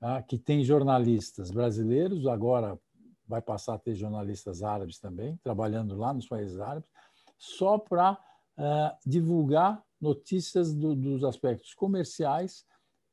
tá? 0.00 0.20
que 0.20 0.36
tem 0.36 0.64
jornalistas 0.64 1.52
brasileiros, 1.52 2.26
agora 2.26 2.76
vai 3.24 3.40
passar 3.40 3.74
a 3.74 3.78
ter 3.78 3.94
jornalistas 3.94 4.64
árabes 4.64 4.98
também, 4.98 5.36
trabalhando 5.36 5.96
lá 5.96 6.12
nos 6.12 6.26
países 6.26 6.58
árabes, 6.58 6.90
só 7.38 7.78
para 7.78 8.14
uh, 8.14 8.98
divulgar 9.06 9.80
notícias 10.00 10.74
do, 10.74 10.96
dos 10.96 11.22
aspectos 11.22 11.72
comerciais 11.72 12.66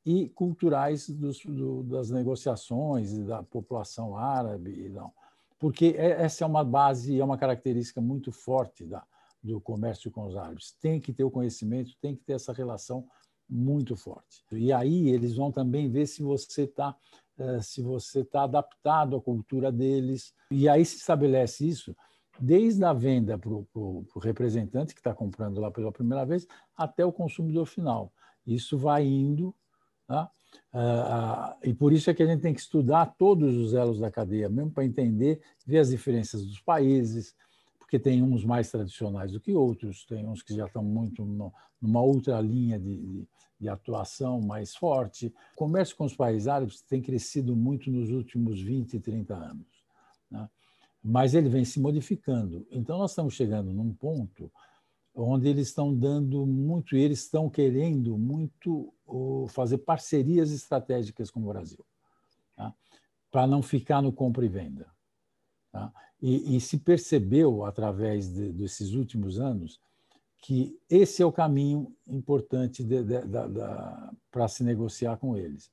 e 0.06 0.30
culturais 0.30 1.10
dos, 1.10 1.44
do, 1.44 1.84
das 1.84 2.12
negociações 2.12 3.18
da 3.20 3.42
população 3.42 4.16
árabe. 4.16 4.90
Não. 4.90 5.12
Porque 5.60 5.96
é, 5.98 6.22
essa 6.22 6.44
é 6.44 6.48
uma 6.48 6.64
base, 6.64 7.20
é 7.20 7.24
uma 7.24 7.38
característica 7.38 8.00
muito 8.00 8.32
forte 8.32 8.86
da, 8.86 9.04
do 9.42 9.60
comércio 9.60 10.12
com 10.12 10.26
os 10.28 10.36
árabes. 10.36 10.74
Tem 10.80 11.00
que 11.00 11.12
ter 11.12 11.24
o 11.24 11.32
conhecimento, 11.32 11.96
tem 12.00 12.16
que 12.16 12.24
ter 12.24 12.34
essa 12.34 12.54
relação 12.54 13.08
muito 13.50 13.96
forte. 13.96 14.44
E 14.52 14.72
aí 14.72 15.10
eles 15.10 15.36
vão 15.36 15.52
também 15.52 15.90
ver 15.90 16.08
se 16.08 16.22
você 16.22 16.64
está 16.64 16.96
eh, 17.38 17.62
se 17.62 17.82
você 17.82 18.22
está 18.22 18.44
adaptado 18.44 19.16
à 19.16 19.22
cultura 19.22 19.72
deles. 19.72 20.34
E 20.50 20.70
aí 20.70 20.86
se 20.86 20.98
estabelece 20.98 21.68
isso 21.68 21.96
desde 22.40 22.84
a 22.84 22.94
venda 22.94 23.38
para 23.38 23.50
o 23.52 24.06
representante 24.22 24.94
que 24.94 25.00
está 25.00 25.14
comprando 25.14 25.60
lá 25.60 25.72
pela 25.72 25.92
primeira 25.92 26.26
vez 26.26 26.48
até 26.76 27.06
o 27.06 27.12
consumidor 27.12 27.66
final. 27.66 28.12
Isso 28.46 28.78
vai 28.78 29.06
indo 29.06 29.56
Tá? 30.08 30.30
Ah, 30.74 31.58
e 31.64 31.74
por 31.74 31.94
isso 31.94 32.10
é 32.10 32.14
que 32.14 32.24
a 32.24 32.26
gente 32.26 32.42
tem 32.42 32.54
que 32.54 32.60
estudar 32.60 33.16
todos 33.18 33.56
os 33.56 33.74
elos 33.74 34.00
da 34.00 34.12
cadeia, 34.12 34.50
mesmo 34.50 34.72
para 34.72 34.86
entender, 34.86 35.42
ver 35.66 35.80
as 35.80 35.90
diferenças 35.90 36.46
dos 36.46 36.60
países, 36.60 37.36
porque 37.80 38.00
tem 38.00 38.22
uns 38.22 38.44
mais 38.44 38.70
tradicionais 38.70 39.32
do 39.32 39.40
que 39.40 39.54
outros, 39.54 40.06
tem 40.06 40.26
uns 40.28 40.42
que 40.42 40.56
já 40.56 40.66
estão 40.66 40.84
muito 40.84 41.26
numa 41.82 42.02
outra 42.02 42.40
linha 42.42 42.80
de, 42.80 42.98
de, 42.98 43.28
de 43.60 43.70
atuação 43.70 44.42
mais 44.42 44.76
forte. 44.76 45.34
O 45.54 45.56
comércio 45.56 45.96
com 45.96 46.06
os 46.06 46.16
países 46.16 46.48
árabes 46.48 46.82
tem 46.82 47.02
crescido 47.02 47.56
muito 47.56 47.90
nos 47.90 48.12
últimos 48.12 48.60
20, 48.60 49.00
30 49.00 49.36
anos, 49.36 49.68
né? 50.30 50.50
mas 51.04 51.36
ele 51.36 51.48
vem 51.48 51.64
se 51.64 51.80
modificando. 51.80 52.66
Então, 52.72 52.98
nós 52.98 53.12
estamos 53.12 53.34
chegando 53.34 53.72
num 53.72 53.94
ponto 53.94 54.52
onde 55.16 55.48
eles 55.48 55.68
estão 55.68 55.94
dando 55.94 56.46
muito, 56.46 56.96
e 56.96 57.00
eles 57.00 57.20
estão 57.20 57.50
querendo 57.50 58.18
muito 58.18 58.94
fazer 59.50 59.78
parcerias 59.80 60.52
estratégicas 60.52 61.32
com 61.32 61.40
o 61.40 61.48
Brasil, 61.48 61.86
tá? 62.56 62.74
para 63.32 63.48
não 63.48 63.62
ficar 63.62 64.02
no 64.02 64.12
compra 64.12 64.46
e 64.46 64.50
venda. 64.50 64.88
Tá? 65.72 65.92
E, 66.22 66.56
e, 66.56 66.62
se 66.62 66.78
percebeu, 66.78 67.66
através 67.66 68.34
de, 68.34 68.52
desses 68.52 68.94
últimos 68.94 69.40
anos, 69.40 69.80
que 70.42 70.78
esse 70.90 71.22
é 71.22 71.26
o 71.26 71.32
caminho 71.32 71.96
importante 72.08 72.86
para 74.32 74.48
se 74.48 74.64
negociar 74.64 75.18
com 75.18 75.36
eles. 75.36 75.72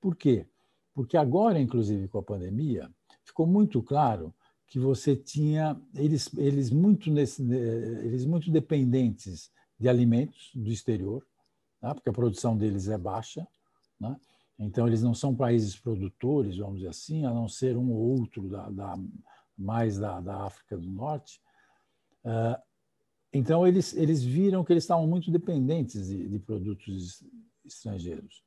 Por 0.00 0.16
quê? 0.16 0.46
Porque 0.94 1.16
agora, 1.16 1.60
inclusive 1.60 2.08
com 2.08 2.18
a 2.18 2.22
pandemia, 2.22 2.90
ficou 3.24 3.46
muito 3.46 3.82
claro 3.82 4.34
que 4.70 4.78
você 4.78 5.16
tinha 5.16 5.78
eles 5.96 6.30
eles 6.38 6.70
muito 6.70 7.10
nesse, 7.10 7.42
eles 7.42 8.24
muito 8.24 8.50
dependentes 8.52 9.50
de 9.78 9.88
alimentos 9.88 10.52
do 10.54 10.70
exterior, 10.70 11.26
né? 11.82 11.92
porque 11.92 12.08
a 12.08 12.12
produção 12.12 12.56
deles 12.56 12.88
é 12.88 12.96
baixa, 12.96 13.46
né? 13.98 14.16
então 14.56 14.86
eles 14.86 15.02
não 15.02 15.12
são 15.12 15.34
países 15.34 15.76
produtores, 15.76 16.56
vamos 16.56 16.76
dizer 16.76 16.88
assim, 16.88 17.26
a 17.26 17.34
não 17.34 17.48
ser 17.48 17.76
um 17.76 17.90
ou 17.90 18.20
outro 18.20 18.48
da, 18.48 18.70
da 18.70 18.96
mais 19.58 19.98
da, 19.98 20.20
da, 20.20 20.44
África 20.44 20.78
do 20.78 20.88
Norte. 20.88 21.42
Uh, 22.24 22.62
então 23.32 23.66
eles 23.66 23.92
eles 23.94 24.22
viram 24.22 24.64
que 24.64 24.72
eles 24.72 24.84
estavam 24.84 25.06
muito 25.06 25.32
dependentes 25.32 26.06
de, 26.08 26.28
de 26.28 26.38
produtos 26.38 27.24
estrangeiros. 27.64 28.42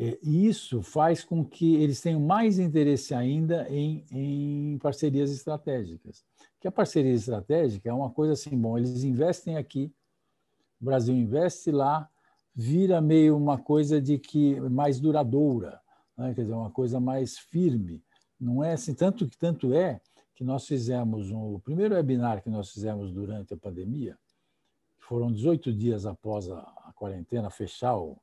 E 0.00 0.46
isso 0.46 0.80
faz 0.80 1.24
com 1.24 1.44
que 1.44 1.74
eles 1.74 2.00
tenham 2.00 2.20
mais 2.20 2.60
interesse 2.60 3.12
ainda 3.12 3.68
em, 3.68 4.04
em 4.12 4.78
parcerias 4.78 5.32
estratégicas. 5.32 6.24
Que 6.60 6.68
a 6.68 6.72
parceria 6.72 7.12
estratégica 7.12 7.88
é 7.88 7.92
uma 7.92 8.08
coisa 8.08 8.34
assim, 8.34 8.56
bom, 8.56 8.78
eles 8.78 9.02
investem 9.02 9.56
aqui, 9.56 9.92
o 10.80 10.84
Brasil 10.84 11.12
investe 11.12 11.72
lá, 11.72 12.08
vira 12.54 13.00
meio 13.00 13.36
uma 13.36 13.58
coisa 13.58 14.00
de 14.00 14.18
que 14.18 14.60
mais 14.60 15.00
duradoura, 15.00 15.80
né? 16.16 16.32
quer 16.32 16.42
dizer, 16.42 16.54
uma 16.54 16.70
coisa 16.70 17.00
mais 17.00 17.36
firme. 17.36 18.00
Não 18.38 18.62
é 18.62 18.74
assim, 18.74 18.94
tanto 18.94 19.26
que 19.26 19.36
tanto 19.36 19.74
é 19.74 20.00
que 20.32 20.44
nós 20.44 20.64
fizemos 20.64 21.32
um, 21.32 21.54
o 21.54 21.58
primeiro 21.58 21.96
webinar 21.96 22.40
que 22.40 22.48
nós 22.48 22.70
fizemos 22.70 23.10
durante 23.10 23.52
a 23.52 23.56
pandemia, 23.56 24.16
foram 25.00 25.32
18 25.32 25.72
dias 25.72 26.06
após 26.06 26.48
a, 26.48 26.60
a 26.60 26.92
quarentena 26.94 27.50
fechar 27.50 27.96
o, 27.96 28.16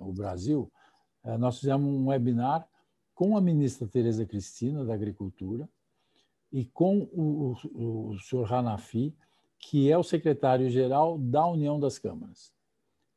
o 0.00 0.12
Brasil, 0.12 0.70
é, 0.70 0.83
nós 1.38 1.58
fizemos 1.58 1.86
um 1.86 2.08
webinar 2.08 2.68
com 3.14 3.36
a 3.36 3.40
ministra 3.40 3.86
Tereza 3.86 4.26
Cristina, 4.26 4.84
da 4.84 4.92
Agricultura, 4.94 5.68
e 6.52 6.64
com 6.64 7.08
o, 7.12 7.56
o, 7.74 8.08
o 8.10 8.18
senhor 8.20 8.52
Hanafi, 8.52 9.14
que 9.58 9.90
é 9.90 9.96
o 9.96 10.02
secretário-geral 10.02 11.18
da 11.18 11.46
União 11.46 11.80
das 11.80 11.98
Câmaras, 11.98 12.52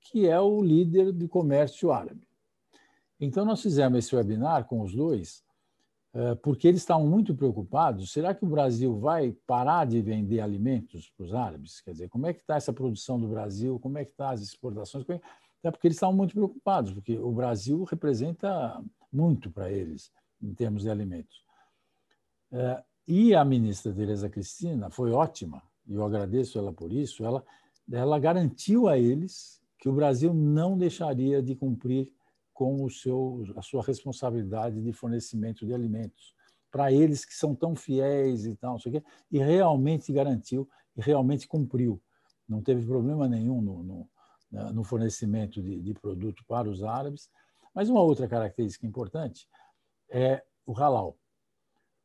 que 0.02 0.28
é 0.28 0.40
o 0.40 0.64
líder 0.64 1.12
do 1.12 1.28
comércio 1.28 1.92
árabe. 1.92 2.26
Então, 3.20 3.44
nós 3.44 3.62
fizemos 3.62 3.98
esse 3.98 4.16
webinar 4.16 4.66
com 4.66 4.82
os 4.82 4.94
dois, 4.94 5.44
é, 6.14 6.36
porque 6.36 6.68
eles 6.68 6.82
estavam 6.82 7.06
muito 7.06 7.36
preocupados. 7.36 8.12
Será 8.12 8.34
que 8.34 8.46
o 8.46 8.50
Brasil 8.50 8.98
vai 8.98 9.36
parar 9.46 9.86
de 9.86 10.02
vender 10.02 10.40
alimentos 10.40 11.10
para 11.10 11.26
os 11.26 11.34
árabes? 11.34 11.82
Quer 11.82 11.92
dizer, 11.92 12.10
como 12.10 12.28
é 12.28 12.34
que 12.34 12.42
está 12.42 12.56
essa 12.56 12.72
produção 12.72 13.20
do 13.20 13.28
Brasil? 13.28 13.80
Como 13.80 13.98
é 13.98 14.06
que 14.06 14.12
estão 14.12 14.28
tá 14.28 14.34
as 14.34 14.42
exportações? 14.42 15.06
Até 15.60 15.72
porque 15.72 15.88
eles 15.88 15.98
estavam 15.98 16.16
muito 16.16 16.34
preocupados, 16.34 16.94
porque 16.94 17.18
o 17.18 17.32
Brasil 17.32 17.84
representa 17.84 18.82
muito 19.12 19.50
para 19.52 19.72
eles 19.72 20.12
em 20.42 20.54
termos 20.54 20.84
de 20.84 20.90
alimentos. 20.90 21.44
É, 22.52 22.84
e 23.08 23.34
a 23.34 23.44
ministra 23.44 23.94
Tereza 23.94 24.30
Cristina 24.30 24.90
foi 24.90 25.12
ótima, 25.12 25.62
e 25.88 25.96
eu 25.96 26.06
agradeço 26.06 26.60
ela 26.60 26.72
por 26.72 26.92
isso. 26.92 27.26
Ela, 27.26 27.44
ela 27.92 28.20
garantiu 28.20 28.88
a 28.88 28.98
eles 28.98 29.62
que 29.80 29.90
o 29.90 29.94
Brasil 29.94 30.34
não 30.34 30.78
deixaria 30.78 31.42
de 31.42 31.56
cumprir 31.56 32.12
com 32.54 32.84
o 32.84 32.90
seu, 32.90 33.46
a 33.56 33.62
sua 33.62 33.84
responsabilidade 33.84 34.82
de 34.82 34.92
fornecimento 34.92 35.66
de 35.66 35.74
alimentos 35.74 36.36
para 36.72 36.92
eles 36.92 37.24
que 37.24 37.34
são 37.34 37.56
tão 37.56 37.76
fiéis 37.76 38.46
e 38.46 38.56
tal, 38.56 38.78
quê, 38.78 39.04
e 39.32 39.40
realmente 39.40 40.12
garantiu 40.12 40.68
e 40.96 41.02
realmente 41.02 41.48
cumpriu. 41.48 42.02
Não 42.48 42.62
teve 42.62 42.86
problema 42.86 43.28
nenhum 43.28 43.62
no, 43.62 43.84
no 43.84 44.10
no 44.51 44.84
fornecimento 44.84 45.62
de, 45.62 45.82
de 45.82 45.94
produto 45.94 46.44
para 46.46 46.70
os 46.70 46.84
árabes. 46.84 47.30
Mas 47.74 47.89
uma 47.89 48.01
outra 48.01 48.27
característica 48.27 48.88
importante 48.88 49.48
é 50.10 50.44
o 50.66 50.74
halal. 50.74 51.18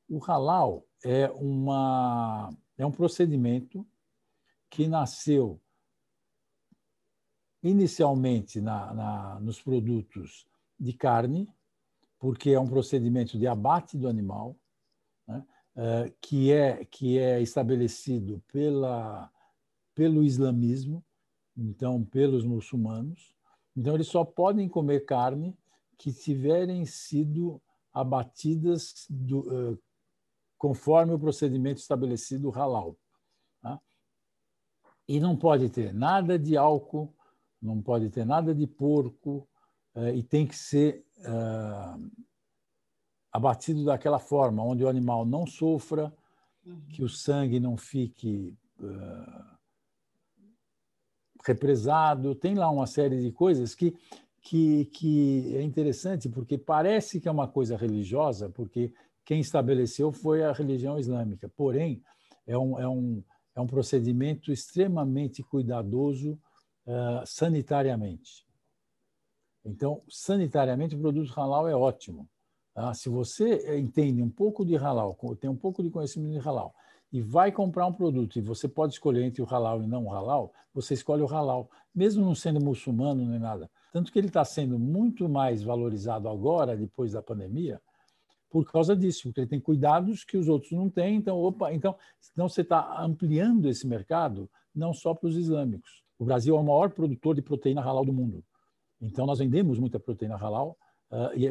O 0.09 0.19
halal 0.19 0.85
é, 1.05 1.31
uma, 1.31 2.51
é 2.77 2.85
um 2.85 2.93
procedimento 2.93 3.87
que 4.69 4.87
nasceu 4.87 5.61
inicialmente 7.63 8.61
na, 8.61 8.93
na, 8.93 9.41
nos 9.41 9.63
produtos 9.63 10.47
de 10.79 10.93
carne, 10.93 11.49
porque 12.19 12.51
é 12.51 12.61
um 12.61 12.69
procedimento 12.69 13.39
de 13.39 13.47
abate 13.47 13.97
do 13.97 14.09
animal, 14.09 14.57
né, 15.27 15.45
é, 15.77 16.13
que, 16.21 16.53
é, 16.53 16.85
que 16.85 17.19
é 17.19 17.41
estabelecido 17.41 18.43
pela, 18.53 19.31
pelo 19.95 20.23
islamismo, 20.23 21.05
então 21.57 22.05
pelos 22.05 22.45
muçulmanos. 22.45 23.35
Então, 23.77 23.95
eles 23.95 24.09
só 24.09 24.25
podem 24.25 24.69
comer 24.69 25.05
carne 25.05 25.57
que 25.99 26.13
tiverem 26.13 26.85
sido 26.85 27.61
abatidas 27.93 29.07
do, 29.09 29.41
uh, 29.73 29.79
conforme 30.59 31.13
o 31.13 31.19
procedimento 31.19 31.81
estabelecido 31.81 32.51
halal. 32.51 32.97
Tá? 33.61 33.81
E 35.09 35.21
não 35.21 35.37
pode 35.37 35.69
ter 35.71 35.93
nada 35.93 36.39
de 36.39 36.57
álcool, 36.57 37.15
não 37.61 37.81
pode 37.81 38.11
ter 38.11 38.25
nada 38.25 38.55
de 38.55 38.67
porco, 38.67 39.49
uh, 39.95 40.09
e 40.09 40.23
tem 40.23 40.47
que 40.47 40.57
ser 40.57 41.05
uh, 41.19 42.11
abatido 43.31 43.85
daquela 43.85 44.19
forma, 44.19 44.63
onde 44.63 44.85
o 44.85 44.89
animal 44.89 45.25
não 45.25 45.47
sofra, 45.47 46.13
uhum. 46.65 46.81
que 46.89 47.03
o 47.03 47.09
sangue 47.09 47.61
não 47.61 47.77
fique 47.77 48.57
represado. 51.45 52.35
Tem 52.35 52.55
lá 52.55 52.71
uma 52.71 52.87
série 52.87 53.21
de 53.21 53.33
coisas 53.33 53.75
que 53.75 53.95
que, 54.43 54.87
que 54.87 55.57
é 55.57 55.63
interessante 55.63 56.29
porque 56.29 56.59
parece 56.59 57.21
que 57.21 57.29
é 57.29 57.31
uma 57.31 57.47
coisa 57.47 57.77
religiosa, 57.77 58.51
porque 58.51 58.93
quem 59.25 59.41
estabeleceu 59.41 60.13
foi 60.13 60.43
a 60.43 60.53
religião 60.53 60.99
islâmica. 60.99 61.49
Porém, 61.49 62.03
é 62.47 62.59
um, 62.59 62.79
é 62.79 62.89
um, 62.89 63.23
é 63.55 63.61
um 63.61 63.67
procedimento 63.67 64.53
extremamente 64.53 65.43
cuidadoso 65.45 66.33
uh, 66.87 67.25
sanitariamente. 67.25 68.45
Então, 69.65 70.03
sanitariamente, 70.09 70.97
o 70.97 71.01
produto 71.01 71.33
halal 71.39 71.69
é 71.69 71.77
ótimo. 71.77 72.29
Tá? 72.75 72.93
Se 72.95 73.09
você 73.09 73.79
entende 73.79 74.21
um 74.21 74.31
pouco 74.31 74.65
de 74.65 74.75
halal, 74.75 75.17
tem 75.41 75.49
um 75.49 75.57
pouco 75.57 75.85
de 75.85 75.91
conhecimento 75.91 76.33
de 76.33 76.45
halal, 76.45 76.75
e 77.12 77.21
vai 77.21 77.52
comprar 77.52 77.87
um 77.87 77.92
produto 77.92 78.38
e 78.38 78.42
você 78.42 78.66
pode 78.66 78.95
escolher 78.95 79.23
entre 79.23 79.42
o 79.42 79.45
halal 79.45 79.83
e 79.83 79.87
não 79.87 80.07
o 80.07 80.11
halal, 80.11 80.52
você 80.73 80.95
escolhe 80.95 81.23
o 81.23 81.26
halal, 81.26 81.71
mesmo 81.95 82.25
não 82.25 82.35
sendo 82.35 82.64
muçulmano 82.64 83.25
nem 83.26 83.38
nada. 83.38 83.71
Tanto 83.92 84.11
que 84.11 84.19
ele 84.19 84.28
está 84.28 84.45
sendo 84.45 84.78
muito 84.78 85.28
mais 85.28 85.62
valorizado 85.62 86.28
agora, 86.28 86.75
depois 86.75 87.12
da 87.12 87.21
pandemia, 87.21 87.81
por 88.49 88.71
causa 88.71 88.97
disso, 88.97 89.25
porque 89.25 89.40
ele 89.40 89.47
tem 89.47 89.61
cuidados 89.61 90.25
que 90.25 90.38
os 90.38 90.49
outros 90.49 90.73
não 90.73 90.88
têm. 90.88 91.16
Então, 91.16 91.38
opa, 91.38 91.73
então, 91.73 91.95
então 92.33 92.49
você 92.49 92.62
está 92.62 93.02
ampliando 93.02 93.69
esse 93.69 93.87
mercado 93.87 94.49
não 94.75 94.95
só 94.95 95.14
para 95.14 95.28
os 95.28 95.37
islâmicos. 95.37 96.02
O 96.19 96.25
Brasil 96.25 96.57
é 96.57 96.61
o 96.61 96.64
maior 96.64 96.90
produtor 96.90 97.35
de 97.35 97.42
proteína 97.42 97.83
halal 97.83 98.04
do 98.04 98.12
mundo. 98.12 98.42
Então, 99.00 99.26
nós 99.26 99.38
vendemos 99.38 99.78
muita 99.78 99.99
proteína 100.00 100.37
halal 100.37 100.78
uh, 101.11 101.37
e 101.37 101.47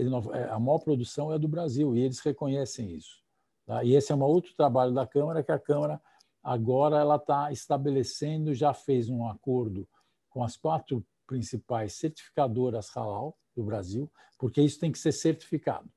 a 0.50 0.60
maior 0.60 0.80
produção 0.80 1.32
é 1.32 1.38
do 1.38 1.48
Brasil, 1.48 1.96
e 1.96 2.02
eles 2.02 2.20
reconhecem 2.20 2.92
isso. 2.96 3.22
Tá? 3.66 3.84
E 3.84 3.96
esse 3.96 4.12
é 4.12 4.16
um 4.16 4.22
outro 4.22 4.54
trabalho 4.56 4.94
da 4.94 5.06
Câmara, 5.06 5.44
que 5.44 5.52
a 5.52 5.60
Câmara 5.60 6.02
agora 6.44 6.98
ela 6.98 7.16
está 7.16 7.52
estabelecendo, 7.52 8.54
já 8.54 8.74
fez 8.74 9.10
um 9.10 9.28
acordo 9.28 9.88
com 10.30 10.44
as 10.44 10.58
quatro 10.58 11.06
principais 11.28 11.94
certificadoras 11.94 12.90
halal 12.90 13.38
do 13.56 13.64
Brasil, 13.64 14.12
porque 14.38 14.62
isso 14.62 14.80
tem 14.80 14.92
que 14.92 15.00
ser 15.00 15.12
certificado. 15.12 15.90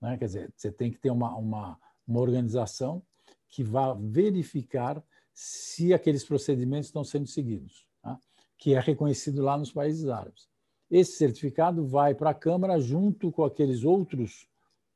Né? 0.00 0.16
Quer 0.16 0.26
dizer, 0.26 0.52
você 0.56 0.70
tem 0.70 0.90
que 0.90 0.98
ter 0.98 1.10
uma, 1.10 1.36
uma, 1.36 1.78
uma 2.06 2.20
organização 2.20 3.02
que 3.48 3.62
vá 3.62 3.94
verificar 3.94 5.02
se 5.34 5.92
aqueles 5.92 6.24
procedimentos 6.24 6.88
estão 6.88 7.04
sendo 7.04 7.26
seguidos, 7.26 7.86
tá? 8.02 8.18
que 8.56 8.74
é 8.74 8.80
reconhecido 8.80 9.42
lá 9.42 9.56
nos 9.56 9.72
países 9.72 10.08
árabes. 10.08 10.48
Esse 10.90 11.12
certificado 11.12 11.86
vai 11.86 12.14
para 12.14 12.30
a 12.30 12.34
Câmara 12.34 12.80
junto 12.80 13.30
com 13.30 13.44
aqueles 13.44 13.84
outros 13.84 14.48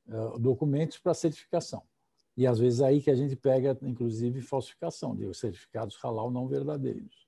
uh, 0.09 0.39
documentos 0.39 0.99
para 0.99 1.13
certificação. 1.13 1.83
E 2.37 2.47
às 2.47 2.59
vezes 2.59 2.81
é 2.81 2.87
aí 2.87 3.03
que 3.03 3.11
a 3.11 3.15
gente 3.15 3.37
pega, 3.37 3.77
inclusive, 3.83 4.41
falsificação 4.41 5.15
de 5.15 5.33
certificados 5.35 5.97
halal 6.03 6.31
não 6.31 6.49
verdadeiros. 6.49 7.27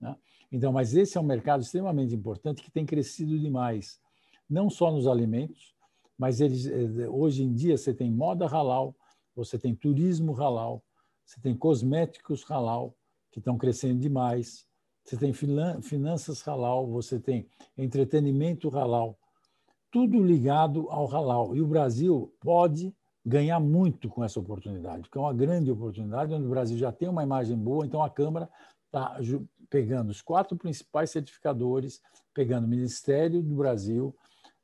Né? 0.00 0.16
Então, 0.52 0.72
mas 0.72 0.94
esse 0.94 1.18
é 1.18 1.20
um 1.20 1.24
mercado 1.24 1.62
extremamente 1.62 2.14
importante 2.14 2.62
que 2.62 2.70
tem 2.70 2.86
crescido 2.86 3.38
demais, 3.38 4.00
não 4.48 4.70
só 4.70 4.92
nos 4.92 5.06
alimentos, 5.06 5.74
mas 6.16 6.40
eles, 6.40 6.66
eh, 6.66 7.08
hoje 7.08 7.42
em 7.42 7.52
dia 7.52 7.76
você 7.76 7.92
tem 7.92 8.10
moda 8.10 8.46
halal, 8.46 8.94
você 9.34 9.58
tem 9.58 9.74
turismo 9.74 10.32
halal, 10.32 10.82
você 11.24 11.40
tem 11.40 11.54
cosméticos 11.54 12.42
halal, 12.48 12.94
que 13.30 13.40
estão 13.40 13.58
crescendo 13.58 14.00
demais, 14.00 14.66
você 15.04 15.16
tem 15.16 15.32
finanças 15.32 16.40
halal, 16.46 16.86
você 16.86 17.20
tem 17.20 17.46
entretenimento 17.76 18.68
halal, 18.70 19.18
tudo 19.90 20.22
ligado 20.22 20.88
ao 20.88 21.06
halal. 21.06 21.54
E 21.54 21.60
o 21.60 21.66
Brasil 21.66 22.34
pode 22.40 22.94
ganhar 23.26 23.58
muito 23.58 24.08
com 24.08 24.22
essa 24.22 24.38
oportunidade, 24.38 25.02
porque 25.02 25.18
é 25.18 25.20
uma 25.20 25.34
grande 25.34 25.68
oportunidade, 25.68 26.32
onde 26.32 26.46
o 26.46 26.50
Brasil 26.50 26.78
já 26.78 26.92
tem 26.92 27.08
uma 27.08 27.24
imagem 27.24 27.56
boa, 27.58 27.84
então 27.84 28.00
a 28.00 28.08
Câmara 28.08 28.48
está 28.86 29.18
pegando 29.68 30.10
os 30.10 30.22
quatro 30.22 30.56
principais 30.56 31.10
certificadores, 31.10 32.00
pegando 32.32 32.66
o 32.66 32.68
Ministério 32.68 33.42
do 33.42 33.56
Brasil, 33.56 34.14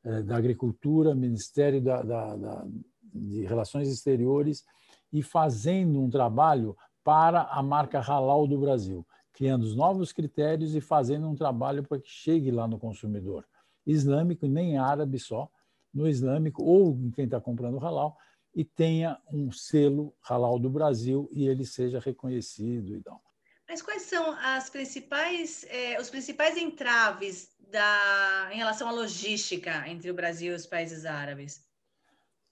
eh, 0.04 0.22
da 0.22 0.36
Agricultura, 0.36 1.12
Ministério 1.12 1.82
da, 1.82 2.02
da, 2.02 2.36
da, 2.36 2.66
de 3.12 3.44
Relações 3.44 3.88
Exteriores, 3.88 4.64
e 5.12 5.24
fazendo 5.24 6.00
um 6.00 6.08
trabalho 6.08 6.76
para 7.02 7.42
a 7.42 7.60
marca 7.64 7.98
Halal 7.98 8.46
do 8.46 8.56
Brasil, 8.58 9.04
criando 9.32 9.64
os 9.64 9.74
novos 9.74 10.12
critérios 10.12 10.76
e 10.76 10.80
fazendo 10.80 11.28
um 11.28 11.34
trabalho 11.34 11.82
para 11.82 11.98
que 11.98 12.08
chegue 12.08 12.52
lá 12.52 12.68
no 12.68 12.78
consumidor. 12.78 13.44
Islâmico, 13.84 14.46
nem 14.46 14.78
árabe 14.78 15.18
só, 15.18 15.50
no 15.92 16.08
islâmico 16.08 16.62
ou 16.62 16.96
em 16.96 17.10
quem 17.10 17.24
está 17.24 17.40
comprando 17.40 17.78
halal, 17.78 18.16
e 18.54 18.64
tenha 18.64 19.18
um 19.32 19.50
selo 19.50 20.14
halal 20.20 20.58
do 20.58 20.68
Brasil 20.68 21.28
e 21.32 21.46
ele 21.46 21.64
seja 21.64 21.98
reconhecido 21.98 22.96
e 22.96 23.00
tal. 23.00 23.22
Mas 23.68 23.80
quais 23.80 24.02
são 24.02 24.32
as 24.32 24.68
principais, 24.68 25.64
eh, 25.70 25.98
os 25.98 26.10
principais 26.10 26.56
entraves 26.56 27.50
da, 27.70 28.50
em 28.52 28.56
relação 28.56 28.88
à 28.88 28.92
logística 28.92 29.88
entre 29.88 30.10
o 30.10 30.14
Brasil 30.14 30.52
e 30.52 30.56
os 30.56 30.66
países 30.66 31.06
árabes? 31.06 31.64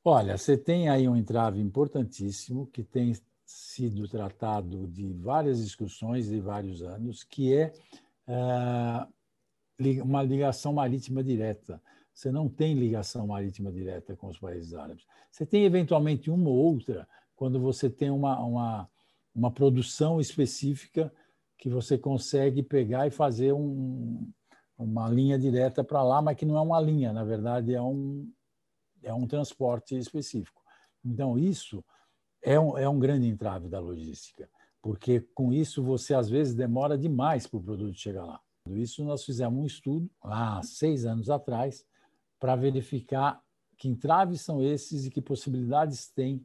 Olha, 0.02 0.38
você 0.38 0.56
tem 0.56 0.88
aí 0.88 1.06
um 1.06 1.14
entrave 1.14 1.60
importantíssimo 1.60 2.66
que 2.68 2.82
tem 2.82 3.12
sido 3.44 4.08
tratado 4.08 4.86
de 4.86 5.12
várias 5.12 5.62
discussões 5.62 6.28
de 6.28 6.40
vários 6.40 6.82
anos, 6.82 7.22
que 7.22 7.54
é 7.54 7.72
uh, 8.26 10.02
uma 10.02 10.22
ligação 10.22 10.72
marítima 10.72 11.22
direta. 11.22 11.82
Você 12.12 12.30
não 12.30 12.48
tem 12.48 12.74
ligação 12.74 13.26
marítima 13.26 13.72
direta 13.72 14.16
com 14.16 14.28
os 14.28 14.38
países 14.38 14.74
árabes. 14.74 15.06
Você 15.30 15.46
tem 15.46 15.64
eventualmente 15.64 16.30
uma 16.30 16.48
ou 16.48 16.56
outra 16.56 17.08
quando 17.34 17.58
você 17.58 17.88
tem 17.88 18.10
uma, 18.10 18.38
uma 18.40 18.90
uma 19.34 19.50
produção 19.50 20.20
específica 20.20 21.12
que 21.58 21.68
você 21.68 21.98
consegue 21.98 22.62
pegar 22.62 23.06
e 23.06 23.10
fazer 23.10 23.52
um, 23.52 24.30
uma 24.78 25.08
linha 25.08 25.38
direta 25.38 25.84
para 25.84 26.02
lá, 26.02 26.22
mas 26.22 26.36
que 26.36 26.46
não 26.46 26.56
é 26.56 26.60
uma 26.60 26.80
linha, 26.80 27.12
na 27.12 27.24
verdade 27.24 27.74
é 27.74 27.82
um, 27.82 28.30
é 29.02 29.12
um 29.12 29.26
transporte 29.26 29.96
específico. 29.96 30.60
Então, 31.04 31.38
isso 31.38 31.84
é 32.42 32.58
um, 32.58 32.76
é 32.76 32.88
um 32.88 32.98
grande 32.98 33.26
entrave 33.26 33.68
da 33.68 33.78
logística, 33.78 34.48
porque 34.82 35.20
com 35.34 35.52
isso 35.52 35.82
você 35.82 36.14
às 36.14 36.28
vezes 36.28 36.54
demora 36.54 36.96
demais 36.96 37.46
para 37.46 37.58
o 37.58 37.62
produto 37.62 37.98
chegar 37.98 38.24
lá. 38.24 38.40
Isso 38.70 39.04
nós 39.04 39.24
fizemos 39.24 39.58
um 39.58 39.66
estudo 39.66 40.10
há 40.22 40.62
seis 40.62 41.04
anos 41.04 41.30
atrás 41.30 41.84
para 42.40 42.56
verificar 42.56 43.40
que 43.76 43.88
entraves 43.88 44.40
são 44.40 44.62
esses 44.62 45.06
e 45.06 45.10
que 45.10 45.22
possibilidades 45.22 46.10
tem 46.10 46.44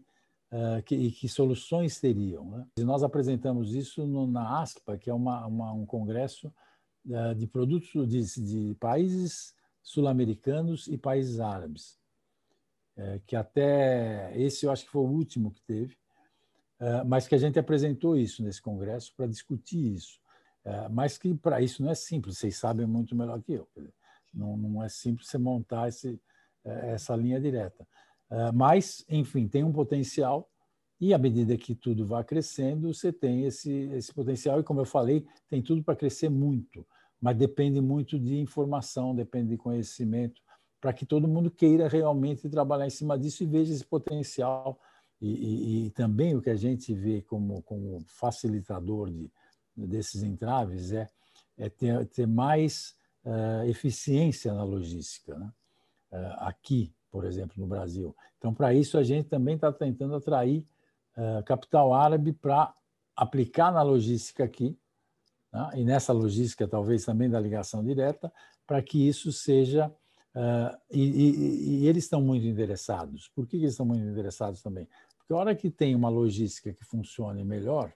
uh, 0.52 0.84
que, 0.84 0.96
e 0.96 1.12
que 1.12 1.28
soluções 1.28 2.00
teriam. 2.00 2.50
Né? 2.50 2.68
E 2.78 2.84
nós 2.84 3.02
apresentamos 3.02 3.74
isso 3.74 4.06
no, 4.06 4.28
na 4.28 4.62
ASPA, 4.62 4.98
que 4.98 5.10
é 5.10 5.14
uma, 5.14 5.46
uma 5.48 5.74
um 5.74 5.86
congresso 5.86 6.54
uh, 7.08 7.34
de 7.36 7.48
produtos 7.48 8.08
de, 8.08 8.42
de 8.42 8.76
países 8.76 9.54
sul-americanos 9.82 10.88
e 10.88 10.98
países 10.98 11.40
árabes, 11.40 11.98
uh, 12.98 13.20
que 13.26 13.36
até 13.36 14.38
esse 14.40 14.66
eu 14.66 14.72
acho 14.72 14.86
que 14.86 14.92
foi 14.92 15.02
o 15.02 15.12
último 15.12 15.52
que 15.52 15.62
teve, 15.64 15.98
mas 17.06 17.26
que 17.26 17.34
a 17.34 17.38
gente 17.38 17.58
apresentou 17.58 18.18
isso 18.18 18.44
nesse 18.44 18.62
congresso 18.62 19.14
para 19.16 19.26
discutir 19.26 19.94
isso. 19.94 20.20
mas 20.92 21.18
que 21.18 21.34
para 21.34 21.62
isso 21.62 21.82
não 21.82 21.90
é 21.90 21.96
simples, 21.96 22.38
vocês 22.38 22.58
sabem 22.58 22.86
muito 22.86 23.16
melhor 23.16 23.42
que 23.42 23.54
eu. 23.54 23.66
Não, 24.36 24.58
não 24.58 24.84
é 24.84 24.90
simples 24.90 25.30
você 25.30 25.38
montar 25.38 25.88
esse, 25.88 26.20
essa 26.64 27.16
linha 27.16 27.40
direta. 27.40 27.88
Ah, 28.30 28.52
mas, 28.52 29.06
enfim, 29.10 29.48
tem 29.48 29.64
um 29.64 29.72
potencial 29.72 30.50
e 31.00 31.14
à 31.14 31.18
medida 31.18 31.58
que 31.58 31.76
tudo 31.76 32.06
vai 32.06 32.24
crescendo, 32.24 32.94
você 32.94 33.12
tem 33.12 33.46
esse, 33.46 33.72
esse 33.94 34.14
potencial 34.14 34.60
e, 34.60 34.64
como 34.64 34.82
eu 34.82 34.86
falei, 34.86 35.26
tem 35.50 35.62
tudo 35.62 35.84
para 35.84 35.96
crescer 35.96 36.30
muito, 36.30 36.86
mas 37.22 37.36
depende 37.38 37.82
muito 37.82 38.18
de 38.18 38.38
informação, 38.38 39.14
depende 39.14 39.50
de 39.50 39.58
conhecimento, 39.58 40.42
para 40.80 40.94
que 40.94 41.06
todo 41.06 41.28
mundo 41.28 41.52
queira 41.52 41.88
realmente 41.88 42.50
trabalhar 42.50 42.88
em 42.88 42.92
cima 42.92 43.18
disso 43.18 43.44
e 43.44 43.48
veja 43.48 43.74
esse 43.74 43.86
potencial. 43.86 44.80
E, 45.22 45.28
e, 45.28 45.86
e 45.86 45.90
também 45.92 46.36
o 46.36 46.42
que 46.42 46.50
a 46.50 46.56
gente 46.56 46.94
vê 46.94 47.22
como, 47.22 47.62
como 47.64 48.04
facilitador 48.06 49.10
de, 49.10 49.32
desses 49.76 50.24
entraves 50.24 50.92
é, 50.92 51.10
é 51.58 51.70
ter, 51.70 52.06
ter 52.08 52.28
mais 52.28 52.96
uh, 53.26 53.68
eficiência 53.68 54.54
na 54.54 54.64
logística, 54.64 55.38
né? 55.38 55.52
uh, 56.12 56.36
aqui, 56.40 56.94
por 57.12 57.26
exemplo, 57.26 57.56
no 57.58 57.68
Brasil. 57.68 58.16
Então, 58.38 58.54
para 58.54 58.74
isso, 58.74 58.98
a 58.98 59.04
gente 59.04 59.28
também 59.28 59.56
está 59.56 59.72
tentando 59.72 60.16
atrair 60.16 60.64
uh, 61.18 61.44
capital 61.44 61.94
árabe 61.94 62.32
para 62.32 62.74
aplicar 63.16 63.72
na 63.72 63.82
logística 63.82 64.44
aqui, 64.44 64.78
né? 65.52 65.72
e 65.76 65.84
nessa 65.84 66.14
logística, 66.14 66.68
talvez 66.68 67.04
também 67.04 67.30
da 67.30 67.40
ligação 67.40 67.84
direta, 67.84 68.32
para 68.68 68.82
que 68.82 69.08
isso 69.08 69.32
seja. 69.32 69.92
E, 70.92 71.00
e, 71.00 71.80
e, 71.80 71.88
eles 71.88 72.04
estão 72.04 72.20
muito 72.22 72.46
interessados. 72.46 73.30
Por 73.34 73.48
que 73.48 73.56
eles 73.56 73.72
estão 73.72 73.86
muito 73.86 74.06
interessados 74.06 74.62
também? 74.62 74.86
Porque 75.18 75.32
a 75.32 75.38
hora 75.38 75.56
que 75.56 75.72
tem 75.72 75.96
uma 75.96 76.10
logística 76.10 76.74
que 76.74 76.84
funcione 76.84 77.42
melhor, 77.46 77.94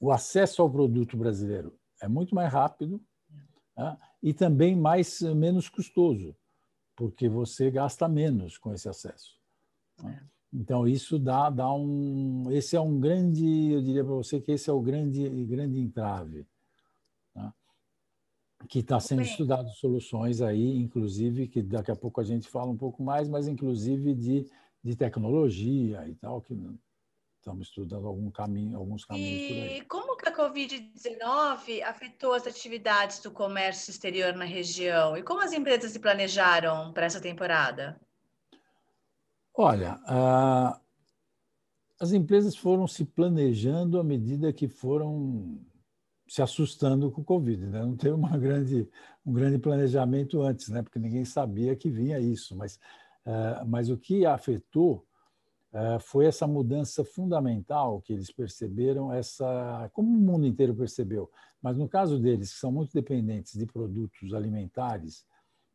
o 0.00 0.10
acesso 0.10 0.60
ao 0.60 0.68
produto 0.68 1.16
brasileiro 1.16 1.78
é 2.02 2.08
muito 2.08 2.34
mais 2.34 2.52
rápido 2.52 3.00
né? 3.76 3.96
e 4.22 4.32
também 4.32 4.76
mais 4.76 5.20
menos 5.20 5.68
custoso, 5.68 6.36
porque 6.96 7.28
você 7.28 7.70
gasta 7.70 8.08
menos 8.08 8.58
com 8.58 8.72
esse 8.72 8.88
acesso. 8.88 9.38
Né? 10.02 10.20
É. 10.20 10.34
Então 10.54 10.86
isso 10.86 11.18
dá, 11.18 11.50
dá 11.50 11.72
um, 11.72 12.44
esse 12.52 12.76
é 12.76 12.80
um 12.80 13.00
grande, 13.00 13.72
eu 13.72 13.82
diria 13.82 14.04
para 14.04 14.14
você 14.14 14.40
que 14.40 14.52
esse 14.52 14.70
é 14.70 14.72
o 14.72 14.80
grande, 14.80 15.28
grande 15.46 15.80
entrave, 15.80 16.46
né? 17.34 17.52
que 18.68 18.78
está 18.78 19.00
sendo 19.00 19.22
Bem. 19.22 19.30
estudado 19.30 19.68
soluções 19.70 20.40
aí, 20.40 20.76
inclusive 20.76 21.48
que 21.48 21.60
daqui 21.60 21.90
a 21.90 21.96
pouco 21.96 22.20
a 22.20 22.24
gente 22.24 22.48
fala 22.48 22.70
um 22.70 22.76
pouco 22.76 23.02
mais, 23.02 23.28
mas 23.28 23.48
inclusive 23.48 24.14
de, 24.14 24.48
de 24.82 24.94
tecnologia 24.94 26.08
e 26.08 26.14
tal 26.14 26.40
que 26.40 26.54
estamos 27.40 27.66
estudando 27.66 28.06
algum 28.06 28.30
caminho, 28.30 28.78
alguns 28.78 29.04
caminhos 29.04 29.42
e 29.42 29.48
por 29.48 29.56
aí. 29.56 29.84
E 30.34 30.36
como 30.36 30.52
que 30.52 30.64
a 30.64 31.14
Covid-19 31.20 31.82
afetou 31.82 32.32
as 32.32 32.46
atividades 32.46 33.20
do 33.20 33.30
comércio 33.30 33.90
exterior 33.90 34.34
na 34.34 34.44
região? 34.44 35.16
E 35.16 35.22
como 35.22 35.40
as 35.40 35.52
empresas 35.52 35.92
se 35.92 35.98
planejaram 36.00 36.92
para 36.92 37.06
essa 37.06 37.20
temporada? 37.20 38.00
Olha, 39.56 40.00
uh, 40.02 40.80
as 42.00 42.12
empresas 42.12 42.56
foram 42.56 42.88
se 42.88 43.04
planejando 43.04 44.00
à 44.00 44.04
medida 44.04 44.52
que 44.52 44.66
foram 44.66 45.60
se 46.26 46.42
assustando 46.42 47.10
com 47.12 47.20
o 47.20 47.24
Covid. 47.24 47.66
Né? 47.66 47.80
Não 47.80 47.96
teve 47.96 48.14
uma 48.14 48.36
grande, 48.36 48.88
um 49.24 49.32
grande 49.32 49.58
planejamento 49.58 50.42
antes, 50.42 50.68
né? 50.68 50.82
porque 50.82 50.98
ninguém 50.98 51.24
sabia 51.24 51.76
que 51.76 51.88
vinha 51.88 52.18
isso. 52.18 52.56
Mas, 52.56 52.76
uh, 53.24 53.64
mas 53.66 53.88
o 53.88 53.96
que 53.96 54.26
afetou 54.26 55.06
foi 56.00 56.26
essa 56.26 56.46
mudança 56.46 57.04
fundamental 57.04 58.00
que 58.00 58.12
eles 58.12 58.30
perceberam, 58.30 59.12
essa 59.12 59.90
como 59.92 60.08
o 60.08 60.20
mundo 60.20 60.46
inteiro 60.46 60.74
percebeu, 60.74 61.30
mas 61.60 61.76
no 61.76 61.88
caso 61.88 62.18
deles, 62.18 62.52
que 62.52 62.58
são 62.58 62.70
muito 62.70 62.92
dependentes 62.92 63.58
de 63.58 63.66
produtos 63.66 64.32
alimentares 64.32 65.26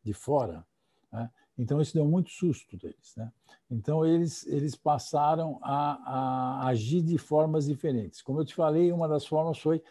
de 0.02 0.14
fora, 0.14 0.64
né? 1.12 1.30
então 1.58 1.80
isso 1.80 1.92
deu 1.92 2.06
muito 2.06 2.30
susto 2.30 2.78
deles. 2.78 3.14
Né? 3.16 3.30
Então 3.70 4.06
eles, 4.06 4.46
eles 4.46 4.74
passaram 4.74 5.58
a, 5.62 6.62
a 6.62 6.66
agir 6.68 7.02
de 7.02 7.18
formas 7.18 7.66
diferentes. 7.66 8.22
Como 8.22 8.40
eu 8.40 8.44
te 8.44 8.54
falei, 8.54 8.90
uma 8.92 9.06
das 9.06 9.26
formas 9.26 9.58
foi 9.58 9.82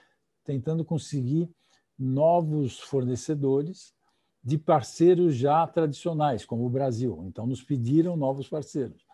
tentando 0.44 0.84
conseguir 0.84 1.48
novos 1.98 2.80
fornecedores 2.80 3.94
de 4.44 4.58
parceiros 4.58 5.36
já 5.36 5.68
tradicionais, 5.68 6.46
como 6.46 6.66
o 6.66 6.70
Brasil. 6.70 7.24
Então, 7.28 7.46
nos 7.46 7.62
pediram 7.62 8.16
novos 8.16 8.48
parceiros. 8.48 9.06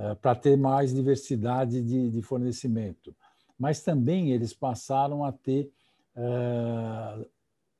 Eh, 0.00 0.14
para 0.14 0.34
ter 0.34 0.56
mais 0.56 0.94
diversidade 0.94 1.82
de, 1.82 2.10
de, 2.10 2.22
fornecimento. 2.22 3.14
Mas 3.58 3.82
também 3.82 4.32
eles 4.32 4.54
passaram 4.54 5.22
a 5.22 5.30
ter 5.30 5.70
uh, 6.16 7.28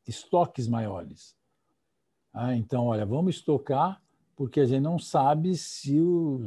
estoques 0.07 0.69
maiores. 0.69 1.35
Ah, 2.31 2.55
então, 2.55 2.89
olha, 2.89 3.07
vamos 3.07 3.37
estocar, 3.37 4.03
porque 4.37 4.61
a 4.61 4.67
gente 4.67 4.83
não 4.83 4.99
sabe 4.99 5.57
se 5.57 5.99
o, 5.99 6.47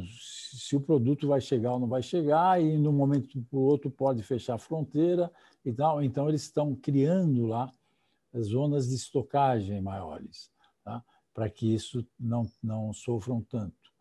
se 0.62 0.76
o 0.76 0.82
produto 0.82 1.28
vai 1.28 1.42
chegar 1.42 1.74
ou 1.74 1.80
não 1.80 1.88
vai 1.88 2.04
chegar, 2.04 2.62
e 2.62 2.78
no 2.78 2.94
momento 2.94 3.44
o 3.52 3.60
outro 3.60 3.90
pode 3.90 4.22
fechar 4.22 4.54
a 4.54 4.60
fronteira 4.60 5.32
e 5.66 5.74
tal. 5.74 6.04
Então, 6.04 6.30
eles 6.30 6.44
estão 6.44 6.76
criando 6.76 7.48
lá 7.48 7.72
zonas 8.40 8.90
de 8.90 8.96
estocagem 8.96 9.82
maiores, 9.82 10.52
tá? 10.84 11.04
para 11.34 11.50
que 11.50 11.74
isso 11.74 12.06
não, 12.20 12.48
não 12.62 12.94
sofram 12.94 13.42
tanto 13.42 13.92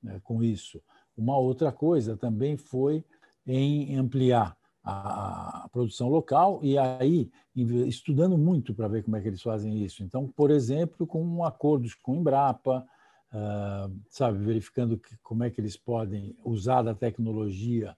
né, 0.00 0.20
com 0.22 0.40
isso. 0.40 0.80
Uma 1.16 1.38
outra 1.38 1.72
coisa 1.72 2.16
também 2.16 2.56
foi 2.56 3.04
em 3.46 3.96
ampliar 3.96 4.56
a, 4.84 5.68
produção 5.72 6.08
local 6.08 6.60
e 6.62 6.78
aí 6.78 7.30
estudando 7.54 8.38
muito 8.38 8.72
para 8.74 8.88
ver 8.88 9.02
como 9.02 9.16
é 9.16 9.20
que 9.20 9.28
eles 9.28 9.42
fazem 9.42 9.82
isso. 9.82 10.02
Então, 10.02 10.28
por 10.28 10.50
exemplo, 10.50 11.06
com 11.06 11.44
acordos 11.44 11.94
com 11.94 12.16
Embrapa, 12.16 12.86
uh, 13.32 14.00
sabe, 14.08 14.38
verificando 14.38 15.00
como 15.22 15.42
é 15.42 15.50
que 15.50 15.60
eles 15.60 15.76
podem 15.76 16.36
usar 16.44 16.82
da 16.82 16.94
tecnologia 16.94 17.96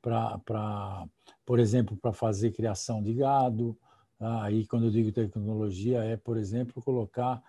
para, 0.00 1.06
por 1.46 1.58
exemplo, 1.58 1.96
para 1.96 2.12
fazer 2.12 2.52
criação 2.52 3.02
de 3.02 3.14
gado. 3.14 3.76
Tá? 4.18 4.44
Aí, 4.44 4.66
quando 4.66 4.86
eu 4.86 4.90
digo 4.90 5.12
tecnologia, 5.12 6.04
é, 6.04 6.16
por 6.16 6.36
exemplo, 6.36 6.82
colocar 6.82 7.42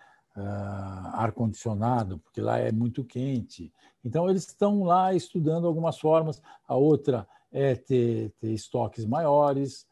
ar-condicionado, 1.12 2.18
porque 2.18 2.40
lá 2.40 2.58
é 2.58 2.70
muito 2.70 3.04
quente. 3.04 3.72
Então, 4.04 4.28
eles 4.28 4.46
estão 4.46 4.84
lá 4.84 5.14
estudando 5.14 5.66
algumas 5.66 5.98
formas. 5.98 6.42
A 6.66 6.74
outra 6.74 7.26
é 7.50 7.74
ter, 7.74 8.30
ter 8.38 8.52
estoques 8.52 9.04
maiores. 9.04 9.86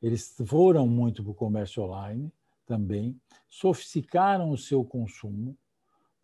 Eles 0.00 0.34
foram 0.46 0.86
muito 0.86 1.22
para 1.22 1.32
o 1.32 1.34
comércio 1.34 1.82
online 1.82 2.32
também, 2.68 3.18
sofisticaram 3.48 4.50
o 4.50 4.58
seu 4.58 4.84
consumo, 4.84 5.56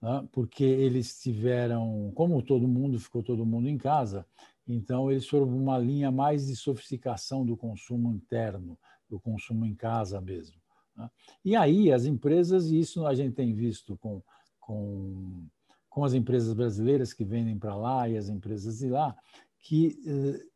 né? 0.00 0.28
porque 0.30 0.62
eles 0.62 1.18
tiveram, 1.18 2.12
como 2.14 2.42
todo 2.42 2.68
mundo, 2.68 3.00
ficou 3.00 3.22
todo 3.22 3.46
mundo 3.46 3.66
em 3.66 3.78
casa, 3.78 4.26
então 4.68 5.10
eles 5.10 5.26
foram 5.26 5.48
uma 5.48 5.78
linha 5.78 6.10
mais 6.10 6.46
de 6.46 6.54
sofisticação 6.54 7.44
do 7.44 7.56
consumo 7.56 8.12
interno, 8.12 8.78
do 9.08 9.18
consumo 9.18 9.64
em 9.64 9.74
casa 9.74 10.20
mesmo. 10.20 10.63
Né? 10.96 11.10
E 11.44 11.56
aí 11.56 11.92
as 11.92 12.04
empresas, 12.04 12.70
e 12.70 12.78
isso 12.78 13.06
a 13.06 13.14
gente 13.14 13.34
tem 13.34 13.54
visto 13.54 13.96
com, 13.98 14.22
com, 14.60 15.46
com 15.88 16.04
as 16.04 16.14
empresas 16.14 16.52
brasileiras 16.54 17.12
que 17.12 17.24
vendem 17.24 17.58
para 17.58 17.74
lá 17.74 18.08
e 18.08 18.16
as 18.16 18.28
empresas 18.28 18.78
de 18.78 18.88
lá, 18.88 19.16
que 19.60 19.98
eh, 20.06 20.46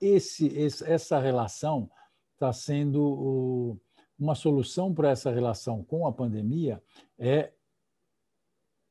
esse, 0.00 0.52
essa 0.58 1.18
relação 1.18 1.90
está 2.34 2.52
sendo 2.52 3.78
uma 4.18 4.34
solução 4.34 4.94
para 4.94 5.10
essa 5.10 5.30
relação 5.30 5.82
com 5.84 6.06
a 6.06 6.12
pandemia 6.12 6.82
é 7.18 7.52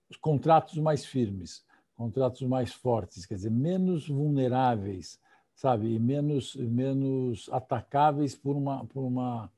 os 0.10 0.18
contratos 0.18 0.78
mais 0.78 1.04
firmes, 1.04 1.66
contratos 1.96 2.42
mais 2.44 2.72
fortes, 2.74 3.26
quer 3.26 3.36
dizer, 3.36 3.50
menos 3.50 4.08
vulneráveis, 4.08 5.20
sabe, 5.56 5.94
e 5.94 6.00
menos 6.00 6.56
menos 6.56 7.50
atacáveis 7.52 8.36
por 8.36 8.56
uma 8.56 8.86
por 8.86 9.04
uma 9.04 9.52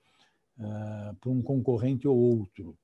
uh, 0.58 1.16
para 1.16 1.30
um 1.30 1.42
concorrente 1.42 2.08
ou 2.08 2.18
outro, 2.18 2.78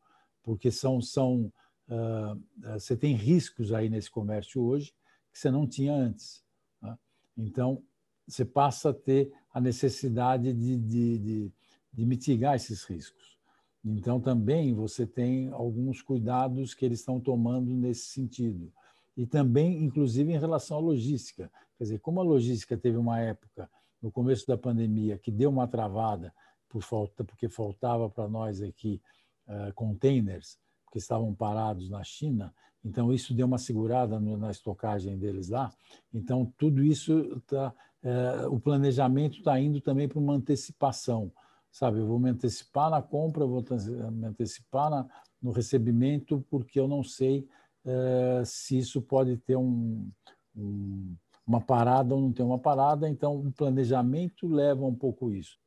porque 0.43 0.71
são, 0.71 1.01
são 1.01 1.51
uh, 1.87 2.41
você 2.73 2.95
tem 2.95 3.15
riscos 3.15 3.71
aí 3.73 3.89
nesse 3.89 4.09
comércio 4.09 4.61
hoje 4.61 4.93
que 5.31 5.39
você 5.39 5.49
não 5.49 5.67
tinha 5.67 5.93
antes. 5.93 6.43
Né? 6.81 6.97
Então, 7.37 7.81
você 8.27 8.45
passa 8.45 8.91
a 8.91 8.93
ter 8.93 9.33
a 9.53 9.59
necessidade 9.59 10.53
de, 10.53 10.77
de, 10.77 11.17
de, 11.17 11.51
de 11.91 12.05
mitigar 12.05 12.55
esses 12.55 12.83
riscos. 12.83 13.37
Então, 13.83 14.19
também 14.19 14.73
você 14.73 15.05
tem 15.05 15.49
alguns 15.49 16.01
cuidados 16.01 16.73
que 16.73 16.85
eles 16.85 16.99
estão 16.99 17.19
tomando 17.19 17.73
nesse 17.73 18.05
sentido. 18.05 18.71
E 19.17 19.25
também, 19.25 19.83
inclusive, 19.83 20.31
em 20.31 20.39
relação 20.39 20.77
à 20.77 20.79
logística. 20.79 21.51
Quer 21.77 21.83
dizer, 21.83 21.99
como 21.99 22.21
a 22.21 22.23
logística 22.23 22.77
teve 22.77 22.97
uma 22.97 23.19
época, 23.19 23.69
no 24.01 24.11
começo 24.11 24.47
da 24.47 24.57
pandemia, 24.57 25.17
que 25.17 25.31
deu 25.31 25.49
uma 25.49 25.67
travada, 25.67 26.33
por 26.73 26.81
falta, 26.81 27.23
porque 27.23 27.47
faltava 27.47 28.09
para 28.09 28.27
nós 28.27 28.59
aqui 28.59 28.99
uh, 29.47 29.71
containers, 29.75 30.57
que 30.91 30.97
estavam 30.97 31.33
parados 31.35 31.87
na 31.87 32.03
China. 32.03 32.51
Então, 32.83 33.13
isso 33.13 33.33
deu 33.33 33.45
uma 33.45 33.59
segurada 33.59 34.19
no, 34.19 34.35
na 34.35 34.49
estocagem 34.49 35.15
deles 35.17 35.49
lá. 35.49 35.71
Então, 36.11 36.51
tudo 36.57 36.83
isso, 36.83 37.39
tá, 37.41 37.71
uh, 38.03 38.47
o 38.53 38.59
planejamento 38.59 39.37
está 39.37 39.59
indo 39.59 39.79
também 39.79 40.07
para 40.07 40.17
uma 40.17 40.33
antecipação. 40.33 41.31
Sabe, 41.71 41.99
eu 41.99 42.07
vou 42.07 42.19
me 42.19 42.31
antecipar 42.31 42.89
na 42.89 43.01
compra, 43.01 43.45
vou 43.45 43.63
me 44.11 44.27
antecipar 44.27 44.89
na, 44.89 45.07
no 45.41 45.51
recebimento, 45.51 46.43
porque 46.49 46.79
eu 46.79 46.87
não 46.87 47.03
sei 47.03 47.47
uh, 47.85 48.43
se 48.45 48.79
isso 48.79 48.99
pode 48.99 49.37
ter 49.37 49.55
um, 49.55 50.09
um, 50.55 51.15
uma 51.45 51.61
parada 51.61 52.15
ou 52.15 52.21
não 52.21 52.33
ter 52.33 52.43
uma 52.43 52.59
parada. 52.59 53.07
Então, 53.07 53.37
o 53.37 53.51
planejamento 53.51 54.47
leva 54.47 54.83
um 54.83 54.95
pouco 54.95 55.31
isso. 55.31 55.62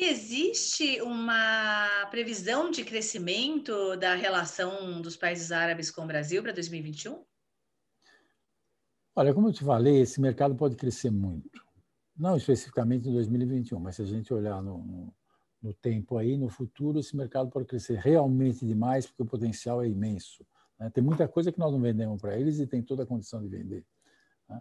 E 0.00 0.04
existe 0.04 1.02
uma 1.02 2.06
previsão 2.08 2.70
de 2.70 2.84
crescimento 2.84 3.96
da 3.96 4.14
relação 4.14 5.02
dos 5.02 5.16
países 5.16 5.50
árabes 5.50 5.90
com 5.90 6.04
o 6.04 6.06
Brasil 6.06 6.40
para 6.40 6.52
2021? 6.52 7.24
Olha, 9.16 9.34
como 9.34 9.48
eu 9.48 9.52
te 9.52 9.64
falei, 9.64 10.00
esse 10.00 10.20
mercado 10.20 10.54
pode 10.54 10.76
crescer 10.76 11.10
muito. 11.10 11.60
Não 12.16 12.36
especificamente 12.36 13.08
em 13.08 13.12
2021, 13.12 13.80
mas 13.80 13.96
se 13.96 14.02
a 14.02 14.04
gente 14.04 14.32
olhar 14.32 14.62
no, 14.62 14.78
no, 14.84 15.14
no 15.60 15.74
tempo 15.74 16.16
aí, 16.16 16.36
no 16.36 16.48
futuro, 16.48 17.00
esse 17.00 17.16
mercado 17.16 17.50
pode 17.50 17.66
crescer 17.66 17.98
realmente 17.98 18.64
demais, 18.64 19.04
porque 19.04 19.24
o 19.24 19.26
potencial 19.26 19.82
é 19.82 19.88
imenso. 19.88 20.46
Né? 20.78 20.88
Tem 20.90 21.02
muita 21.02 21.26
coisa 21.26 21.50
que 21.50 21.58
nós 21.58 21.72
não 21.72 21.80
vendemos 21.80 22.20
para 22.20 22.38
eles 22.38 22.60
e 22.60 22.68
tem 22.68 22.84
toda 22.84 23.02
a 23.02 23.06
condição 23.06 23.42
de 23.42 23.48
vender. 23.48 23.84
Né? 24.48 24.60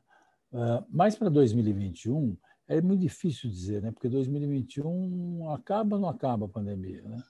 Uh, 0.51 0.85
mas 0.89 1.15
para 1.15 1.29
2021, 1.29 2.35
é 2.67 2.81
muito 2.81 3.01
difícil 3.01 3.49
dizer, 3.49 3.81
né? 3.81 3.91
porque 3.91 4.09
2021 4.09 5.49
acaba 5.51 5.95
ou 5.95 6.01
não 6.01 6.09
acaba 6.09 6.45
a 6.45 6.49
pandemia. 6.49 7.01
Né? 7.03 7.23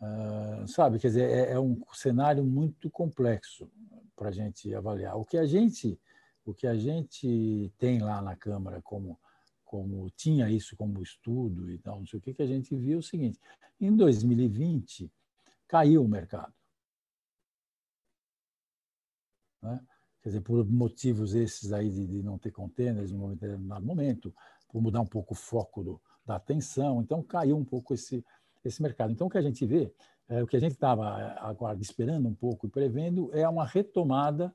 Uh, 0.00 0.68
sabe, 0.68 0.98
quer 0.98 1.08
dizer, 1.08 1.28
é, 1.28 1.52
é 1.52 1.60
um 1.60 1.80
cenário 1.92 2.44
muito 2.44 2.90
complexo 2.90 3.70
para 4.16 4.28
a 4.28 4.32
gente 4.32 4.74
avaliar. 4.74 5.16
O 5.16 5.24
que 5.24 5.36
a 5.36 5.46
gente, 5.46 5.98
o 6.44 6.54
que 6.54 6.66
a 6.66 6.74
gente 6.74 7.72
tem 7.78 7.98
lá 8.00 8.22
na 8.22 8.34
Câmara 8.36 8.80
como 8.82 9.18
como 9.70 10.10
tinha 10.16 10.50
isso 10.50 10.74
como 10.76 11.00
estudo 11.00 11.70
e 11.70 11.78
tal, 11.78 12.00
não 12.00 12.06
sei 12.06 12.18
o 12.18 12.22
que, 12.22 12.34
que 12.34 12.42
a 12.42 12.46
gente 12.46 12.74
viu 12.74 12.98
o 12.98 13.02
seguinte: 13.02 13.38
em 13.80 13.94
2020 13.94 15.08
caiu 15.68 16.02
o 16.02 16.08
mercado. 16.08 16.52
Né? 19.62 19.80
Quer 20.20 20.30
dizer, 20.30 20.40
por 20.40 20.66
motivos 20.68 21.34
esses 21.34 21.72
aí 21.72 21.88
de, 21.88 22.04
de 22.04 22.20
não 22.20 22.36
ter 22.36 22.50
contêineres 22.50 23.12
determinado 23.12 23.86
momento, 23.86 24.34
por 24.70 24.80
mudar 24.80 25.00
um 25.00 25.06
pouco 25.06 25.34
o 25.34 25.36
foco 25.36 25.82
do, 25.82 26.00
da 26.24 26.36
atenção, 26.36 27.00
então 27.00 27.22
caiu 27.22 27.56
um 27.56 27.64
pouco 27.64 27.94
esse, 27.94 28.24
esse 28.64 28.82
mercado. 28.82 29.12
Então, 29.12 29.26
o 29.26 29.30
que 29.30 29.38
a 29.38 29.42
gente 29.42 29.64
vê, 29.66 29.92
é, 30.28 30.42
o 30.42 30.46
que 30.46 30.56
a 30.56 30.60
gente 30.60 30.72
estava 30.72 31.20
é, 31.20 31.36
agora 31.40 31.78
esperando 31.80 32.28
um 32.28 32.34
pouco 32.34 32.66
e 32.66 32.70
prevendo, 32.70 33.30
é 33.32 33.48
uma 33.48 33.64
retomada 33.64 34.54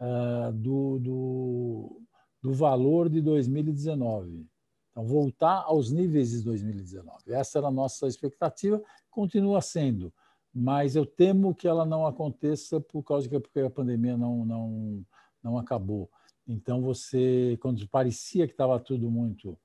uh, 0.00 0.52
do, 0.52 0.98
do, 0.98 2.02
do 2.40 2.52
valor 2.52 3.08
de 3.08 3.20
2019. 3.20 4.46
Então, 4.90 5.06
voltar 5.06 5.62
aos 5.64 5.90
níveis 5.90 6.30
de 6.30 6.42
2019. 6.42 7.32
Essa 7.32 7.58
era 7.58 7.68
a 7.68 7.72
nossa 7.72 8.06
expectativa, 8.06 8.82
continua 9.10 9.60
sendo, 9.60 10.12
mas 10.54 10.94
eu 10.94 11.06
temo 11.06 11.54
que 11.54 11.66
ela 11.66 11.86
não 11.86 12.06
aconteça 12.06 12.80
por 12.80 13.02
causa 13.02 13.28
que 13.28 13.40
porque 13.40 13.60
a 13.60 13.70
pandemia 13.70 14.16
não, 14.16 14.44
não, 14.44 15.04
não 15.42 15.58
acabou. 15.58 16.10
Então, 16.46 16.82
você, 16.82 17.58
quando 17.60 17.86
parecia 17.88 18.46
que 18.46 18.52
estava 18.52 18.78
tudo 18.80 19.10
muito 19.10 19.58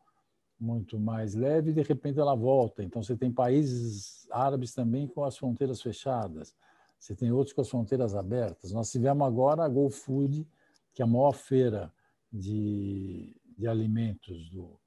muito 0.60 1.00
mais 1.00 1.36
leve, 1.36 1.72
de 1.72 1.82
repente 1.82 2.20
ela 2.20 2.36
volta. 2.36 2.84
Então, 2.84 3.04
você 3.04 3.16
tem 3.16 3.32
países 3.32 4.28
árabes 4.32 4.74
também 4.74 5.08
com 5.08 5.24
as 5.24 5.38
fronteiras 5.38 5.82
fechadas, 5.82 6.56
você 7.00 7.16
tem 7.16 7.32
outros 7.32 7.54
com 7.54 7.62
as 7.62 7.70
fronteiras 7.70 8.16
abertas. 8.16 8.72
Nós 8.72 8.92
tivemos 8.92 9.26
agora 9.26 9.64
a 9.64 9.70
Go 9.70 9.90
Food, 9.90 10.48
que 10.94 11.02
é 11.02 11.06
a 11.06 11.08
maior 11.08 11.34
feira 11.34 11.94
de, 12.32 13.36
de 13.56 13.68
alimentos 13.68 14.50
do, 14.50 14.80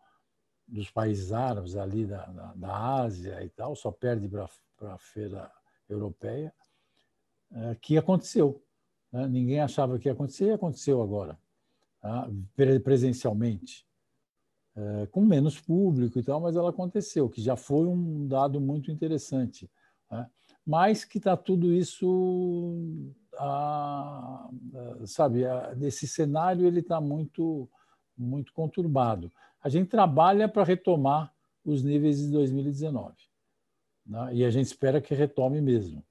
dos 0.66 0.90
países 0.90 1.32
árabes, 1.32 1.76
ali 1.76 2.04
da, 2.04 2.26
da, 2.26 2.52
da 2.54 2.76
Ásia 3.02 3.42
e 3.44 3.48
tal, 3.48 3.76
só 3.76 3.92
perde 3.92 4.28
para 4.28 4.48
a 4.92 4.98
feira 4.98 5.50
europeia, 5.88 6.52
é, 7.52 7.74
que 7.76 7.96
aconteceu. 7.96 8.62
Né? 9.12 9.26
Ninguém 9.28 9.60
achava 9.60 9.98
que 9.98 10.08
ia 10.08 10.12
acontecer 10.12 10.46
e 10.46 10.52
aconteceu 10.52 11.00
agora? 11.00 11.38
Presencialmente. 12.82 13.86
É, 14.76 15.06
com 15.06 15.20
menos 15.24 15.60
público 15.60 16.18
e 16.18 16.22
tal, 16.22 16.40
mas 16.40 16.56
ela 16.56 16.70
aconteceu, 16.70 17.28
que 17.28 17.42
já 17.42 17.56
foi 17.56 17.86
um 17.86 18.26
dado 18.28 18.60
muito 18.60 18.90
interessante. 18.90 19.68
Né? 20.10 20.28
Mas 20.64 21.04
que 21.04 21.18
está 21.18 21.36
tudo 21.36 21.72
isso 21.72 23.04
sabe, 25.06 25.46
a, 25.46 25.74
esse 25.82 26.06
cenário 26.06 26.66
ele 26.66 26.80
está 26.80 27.00
muito, 27.00 27.68
muito 28.16 28.52
conturbado. 28.52 29.32
A 29.62 29.68
gente 29.68 29.88
trabalha 29.88 30.48
para 30.48 30.64
retomar 30.64 31.32
os 31.64 31.82
níveis 31.82 32.18
de 32.18 32.30
2019. 32.30 33.14
Né? 34.06 34.34
E 34.34 34.44
a 34.44 34.50
gente 34.50 34.66
espera 34.66 35.00
que 35.00 35.14
retome 35.14 35.60
mesmo. 35.60 36.04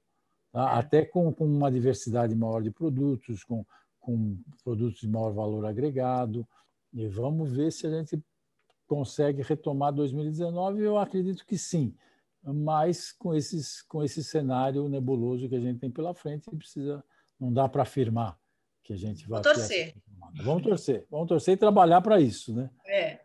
Tá? 0.52 0.78
Até 0.78 1.04
com, 1.04 1.32
com, 1.32 1.44
uma 1.44 1.70
diversidade 1.70 2.34
maior 2.34 2.62
de 2.62 2.70
produtos, 2.70 3.44
com, 3.44 3.64
com 4.10 4.38
produtos 4.64 5.00
de 5.00 5.08
maior 5.08 5.32
valor 5.32 5.66
agregado. 5.66 6.46
E 6.92 7.06
vamos 7.06 7.52
ver 7.52 7.72
se 7.72 7.86
a 7.86 7.90
gente 7.90 8.22
consegue 8.86 9.42
retomar 9.42 9.92
2019. 9.92 10.82
Eu 10.82 10.98
acredito 10.98 11.44
que 11.46 11.56
sim 11.56 11.94
mas 12.42 13.12
com, 13.12 13.34
esses, 13.34 13.82
com 13.82 14.02
esse 14.02 14.24
cenário 14.24 14.88
nebuloso 14.88 15.48
que 15.48 15.56
a 15.56 15.60
gente 15.60 15.78
tem 15.78 15.90
pela 15.90 16.14
frente, 16.14 16.50
precisa, 16.50 17.04
não 17.38 17.52
dá 17.52 17.68
para 17.68 17.82
afirmar 17.82 18.38
que 18.82 18.92
a 18.92 18.96
gente 18.96 19.28
vai. 19.28 19.42
Vamos 19.42 19.58
torcer. 19.58 19.94
Vamos 20.42 20.62
torcer, 20.62 21.06
vamos 21.10 21.28
torcer 21.28 21.54
e 21.54 21.58
trabalhar 21.58 22.00
para 22.00 22.20
isso, 22.20 22.54
né? 22.54 22.70
É. 22.86 23.20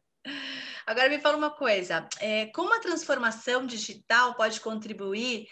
Agora 0.86 1.10
me 1.10 1.19
fala 1.19 1.38
uma 1.38 1.52
coisa: 1.52 2.08
é, 2.19 2.48
como 2.48 2.74
a 2.76 2.80
transformação 2.80 3.65
digital 3.65 4.36
pode 4.36 4.60
contribuir 4.60 5.48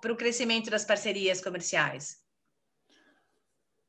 para 0.00 0.12
o 0.12 0.16
crescimento 0.16 0.70
das 0.70 0.84
parcerias 0.84 1.40
comerciais? 1.40 2.18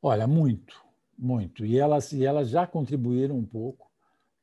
Olha, 0.02 0.26
muito, 0.26 0.82
muito. 1.20 1.64
E 1.66 1.78
elas, 1.78 2.12
e 2.12 2.24
elas 2.24 2.48
já 2.48 2.66
contribuíram 2.66 3.36
um 3.36 3.44
pouco 3.44 3.90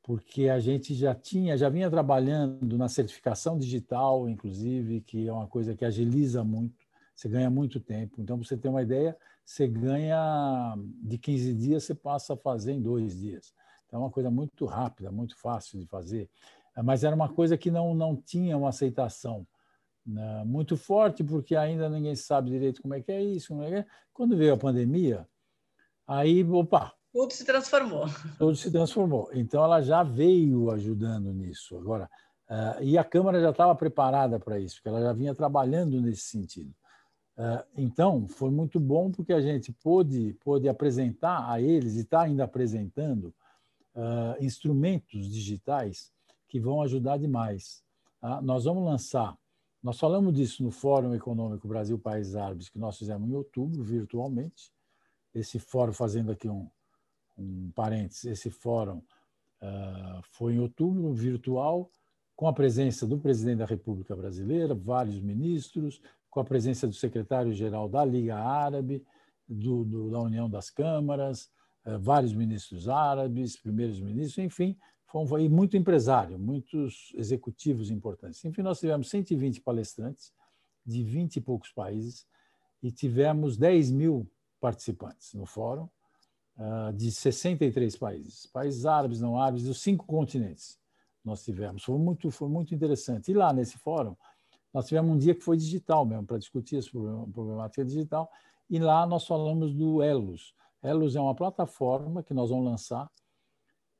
porque 0.03 0.47
a 0.47 0.57
gente 0.57 0.93
já 0.93 1.13
tinha, 1.13 1.57
já 1.57 1.67
vinha 1.67 1.89
trabalhando 1.89 2.77
na 2.77 2.87
certificação 2.87 3.59
digital, 3.59 4.29
inclusive, 4.29 5.01
que 5.01 5.27
é 5.27 5.33
uma 5.33 5.47
coisa 5.47 5.75
que 5.75 5.83
agiliza 5.83 6.45
muito, 6.45 6.85
você 7.13 7.27
ganha 7.27 7.49
muito 7.49 7.77
tempo. 7.77 8.21
Então, 8.21 8.37
você 8.37 8.55
ter 8.55 8.69
uma 8.69 8.81
ideia, 8.81 9.17
você 9.43 9.67
ganha 9.67 10.77
de 11.03 11.17
15 11.17 11.53
dias, 11.53 11.83
você 11.83 11.93
passa 11.93 12.35
a 12.35 12.37
fazer 12.37 12.71
em 12.71 12.81
dois 12.81 13.19
dias. 13.19 13.53
Então, 13.85 13.99
é 13.99 14.03
uma 14.03 14.09
coisa 14.09 14.31
muito 14.31 14.65
rápida, 14.65 15.11
muito 15.11 15.35
fácil 15.35 15.77
de 15.77 15.85
fazer. 15.87 16.29
Mas 16.85 17.03
era 17.03 17.15
uma 17.15 17.27
coisa 17.27 17.57
que 17.57 17.69
não, 17.69 17.93
não 17.93 18.15
tinha 18.15 18.57
uma 18.57 18.69
aceitação 18.69 19.45
né, 20.05 20.43
muito 20.45 20.77
forte, 20.77 21.21
porque 21.21 21.53
ainda 21.53 21.89
ninguém 21.89 22.15
sabe 22.15 22.51
direito 22.51 22.81
como 22.81 22.93
é 22.93 23.01
que 23.01 23.11
é 23.11 23.21
isso. 23.21 23.61
É 23.61 23.69
que 23.69 23.75
é. 23.75 23.85
Quando 24.13 24.37
veio 24.37 24.53
a 24.53 24.57
pandemia, 24.57 25.27
aí, 26.07 26.43
opa, 26.43 26.93
tudo 27.17 27.33
se 27.33 27.45
transformou. 27.45 28.05
Tudo 28.37 28.55
se 28.55 28.71
transformou. 28.71 29.29
Então, 29.33 29.63
ela 29.63 29.81
já 29.81 30.03
veio 30.03 30.69
ajudando 30.69 31.33
nisso. 31.33 31.75
Agora, 31.75 32.07
uh, 32.47 32.83
e 32.83 32.95
a 32.95 33.03
Câmara 33.03 33.41
já 33.41 33.49
estava 33.49 33.73
preparada 33.75 34.39
para 34.39 34.59
isso, 34.59 34.75
porque 34.75 34.89
ela 34.89 35.01
já 35.01 35.13
vinha 35.13 35.33
trabalhando 35.33 35.99
nesse 35.99 36.23
sentido. 36.23 36.71
Uh, 37.35 37.63
então, 37.75 38.27
foi 38.27 38.51
muito 38.51 38.79
bom 38.79 39.11
porque 39.11 39.33
a 39.33 39.41
gente 39.41 39.71
pôde, 39.71 40.37
pôde 40.43 40.69
apresentar 40.69 41.49
a 41.49 41.59
eles, 41.59 41.95
e 41.95 42.01
está 42.01 42.21
ainda 42.21 42.43
apresentando, 42.43 43.33
uh, 43.95 44.43
instrumentos 44.43 45.27
digitais 45.27 46.11
que 46.47 46.59
vão 46.59 46.83
ajudar 46.83 47.17
demais. 47.17 47.83
Tá? 48.21 48.41
Nós 48.41 48.65
vamos 48.65 48.85
lançar, 48.85 49.35
nós 49.81 49.99
falamos 49.99 50.35
disso 50.35 50.63
no 50.63 50.69
Fórum 50.69 51.15
Econômico 51.15 51.67
Brasil 51.67 51.97
Países 51.97 52.35
Árabes, 52.35 52.69
que 52.69 52.77
nós 52.77 52.97
fizemos 52.97 53.27
em 53.27 53.33
outubro, 53.33 53.83
virtualmente. 53.83 54.71
Esse 55.39 55.59
fórum 55.59 55.93
fazendo 55.93 56.31
aqui 56.31 56.47
um, 56.47 56.69
um 57.37 57.71
parênteses, 57.75 58.25
esse 58.25 58.49
fórum 58.49 58.97
uh, 59.61 60.21
foi 60.23 60.53
em 60.55 60.59
outubro, 60.59 61.13
virtual, 61.13 61.89
com 62.35 62.47
a 62.47 62.53
presença 62.53 63.05
do 63.05 63.17
presidente 63.17 63.59
da 63.59 63.65
República 63.65 64.15
Brasileira, 64.15 64.73
vários 64.75 65.19
ministros, 65.19 66.01
com 66.29 66.39
a 66.39 66.45
presença 66.45 66.87
do 66.87 66.93
secretário-geral 66.93 67.89
da 67.89 68.03
Liga 68.05 68.37
Árabe, 68.37 69.03
do, 69.47 69.83
do, 69.83 70.11
da 70.11 70.19
União 70.19 70.49
das 70.49 70.69
Câmaras, 70.69 71.49
uh, 71.85 71.99
vários 71.99 72.33
ministros 72.33 72.89
árabes, 72.89 73.55
primeiros 73.57 73.99
ministros, 73.99 74.37
enfim, 74.37 74.77
foi, 75.25 75.47
muito 75.47 75.77
empresário, 75.77 76.37
muitos 76.37 77.13
executivos 77.15 77.89
importantes. 77.89 78.43
Enfim, 78.43 78.61
nós 78.61 78.79
tivemos 78.79 79.09
120 79.09 79.61
palestrantes 79.61 80.33
de 80.85 81.03
20 81.03 81.37
e 81.37 81.41
poucos 81.41 81.71
países 81.71 82.25
e 82.83 82.91
tivemos 82.91 83.57
10 83.57 83.91
mil 83.91 84.29
participantes 84.59 85.33
no 85.33 85.45
fórum, 85.45 85.87
uh, 86.57 86.93
de 86.93 87.11
63 87.11 87.95
países, 87.95 88.45
países 88.47 88.85
árabes, 88.85 89.21
não 89.21 89.39
árabes, 89.39 89.63
dos 89.63 89.81
cinco 89.81 90.05
continentes 90.05 90.79
nós 91.27 91.43
tivemos. 91.43 91.83
Foi 91.83 91.97
muito, 91.97 92.31
foi 92.31 92.47
muito 92.47 92.73
interessante. 92.73 93.31
E 93.31 93.33
lá 93.33 93.51
nesse 93.51 93.77
fórum, 93.77 94.15
nós 94.73 94.87
tivemos 94.87 95.11
um 95.11 95.17
dia 95.17 95.35
que 95.35 95.41
foi 95.41 95.57
digital 95.57 96.05
mesmo, 96.05 96.25
para 96.25 96.37
discutir 96.37 96.77
essa 96.77 96.89
problemática 96.89 97.83
digital, 97.83 98.31
e 98.69 98.79
lá 98.79 99.05
nós 99.05 99.27
falamos 99.27 99.73
do 99.73 100.01
Elos. 100.01 100.53
Elos 100.81 101.15
é 101.15 101.21
uma 101.21 101.35
plataforma 101.35 102.23
que 102.23 102.33
nós 102.33 102.49
vamos 102.49 102.65
lançar 102.65 103.11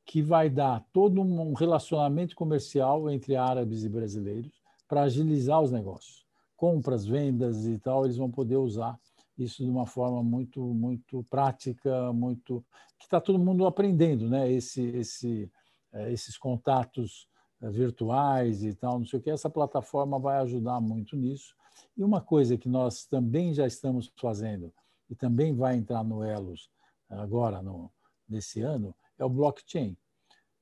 que 0.06 0.22
vai 0.22 0.50
dar 0.50 0.86
todo 0.94 1.20
um 1.20 1.54
relacionamento 1.54 2.34
comercial 2.34 3.10
entre 3.10 3.36
árabes 3.36 3.84
e 3.84 3.90
brasileiros 3.90 4.54
para 4.88 5.02
agilizar 5.02 5.62
os 5.62 5.70
negócios. 5.70 6.26
Compras, 6.56 7.06
vendas 7.06 7.66
e 7.66 7.78
tal, 7.78 8.06
eles 8.06 8.16
vão 8.16 8.32
poder 8.32 8.56
usar 8.56 8.98
isso 9.44 9.64
de 9.64 9.70
uma 9.70 9.86
forma 9.86 10.24
muito 10.24 10.62
muito 10.74 11.24
prática, 11.30 12.12
muito 12.14 12.66
que 12.98 13.06
está 13.06 13.22
todo 13.22 13.40
mundo 13.40 13.66
aprendendo, 13.66 14.30
né? 14.30 14.52
Esse, 14.52 14.82
esse, 14.82 15.52
é, 15.94 16.12
esses 16.12 16.38
contatos 16.38 17.28
virtuais 17.62 18.64
e 18.64 18.74
tal, 18.74 19.00
não 19.00 19.06
sei 19.06 19.20
o 19.20 19.22
que. 19.22 19.30
Essa 19.30 19.50
plataforma 19.50 20.20
vai 20.20 20.38
ajudar 20.40 20.80
muito 20.80 21.16
nisso. 21.16 21.56
E 21.96 22.04
uma 22.04 22.22
coisa 22.22 22.58
que 22.58 22.70
nós 22.70 23.06
também 23.06 23.54
já 23.54 23.66
estamos 23.68 24.12
fazendo 24.20 24.74
e 25.10 25.16
também 25.16 25.56
vai 25.56 25.76
entrar 25.76 26.04
no 26.04 26.24
Elos 26.24 26.70
agora, 27.10 27.62
no, 27.62 27.92
nesse 28.28 28.62
ano, 28.62 28.94
é 29.18 29.26
o 29.26 29.30
blockchain. 29.30 29.96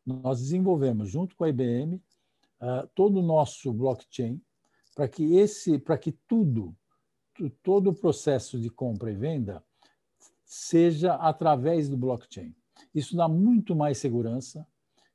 Nós 0.06 0.40
desenvolvemos, 0.40 1.10
junto 1.10 1.36
com 1.36 1.44
a 1.44 1.50
IBM, 1.50 2.02
todo 2.94 3.20
o 3.20 3.24
nosso 3.24 3.74
blockchain 3.74 4.42
para 4.96 5.08
que 5.08 5.36
esse, 5.36 5.78
para 5.78 5.98
que 5.98 6.12
tudo, 6.12 6.76
todo 7.64 7.90
o 7.90 7.94
processo 7.94 8.60
de 8.60 8.70
compra 8.70 9.12
e 9.12 9.16
venda 9.16 9.64
seja 10.44 11.16
através 11.16 11.90
do 11.90 11.98
blockchain. 11.98 12.56
Isso 12.94 13.16
dá 13.16 13.28
muito 13.28 13.76
mais 13.76 13.98
segurança, 13.98 14.66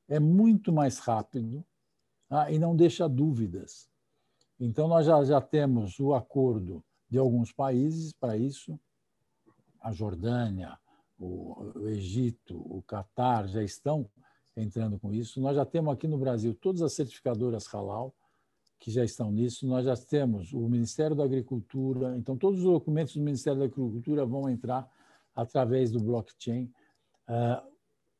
é 0.08 0.18
muito 0.18 0.72
mais 0.72 0.98
rápido 0.98 1.64
ah, 2.28 2.50
e 2.50 2.58
não 2.58 2.74
deixa 2.74 3.08
dúvidas. 3.08 3.88
Então, 4.58 4.88
nós 4.88 5.06
já, 5.06 5.24
já 5.24 5.40
temos 5.40 5.98
o 5.98 6.12
acordo 6.12 6.84
de 7.08 7.18
alguns 7.18 7.52
países 7.52 8.12
para 8.12 8.36
isso, 8.36 8.78
a 9.80 9.92
Jordânia, 9.92 10.78
o, 11.18 11.72
o 11.74 11.88
Egito, 11.88 12.56
o 12.56 12.82
Catar 12.82 13.48
já 13.48 13.62
estão 13.62 14.08
entrando 14.56 14.98
com 14.98 15.12
isso. 15.12 15.40
Nós 15.40 15.56
já 15.56 15.64
temos 15.64 15.92
aqui 15.92 16.06
no 16.06 16.18
Brasil 16.18 16.54
todas 16.54 16.82
as 16.82 16.92
certificadoras 16.92 17.66
halal 17.66 18.14
que 18.80 18.90
já 18.90 19.04
estão 19.04 19.30
nisso. 19.30 19.66
Nós 19.66 19.84
já 19.84 19.94
temos 19.94 20.52
o 20.54 20.66
Ministério 20.68 21.14
da 21.14 21.22
Agricultura. 21.22 22.16
Então, 22.16 22.36
todos 22.36 22.60
os 22.60 22.64
documentos 22.64 23.14
do 23.14 23.22
Ministério 23.22 23.58
da 23.58 23.66
Agricultura 23.66 24.24
vão 24.24 24.48
entrar 24.48 24.90
através 25.36 25.92
do 25.92 26.00
blockchain. 26.00 26.72
Uh, 27.28 27.70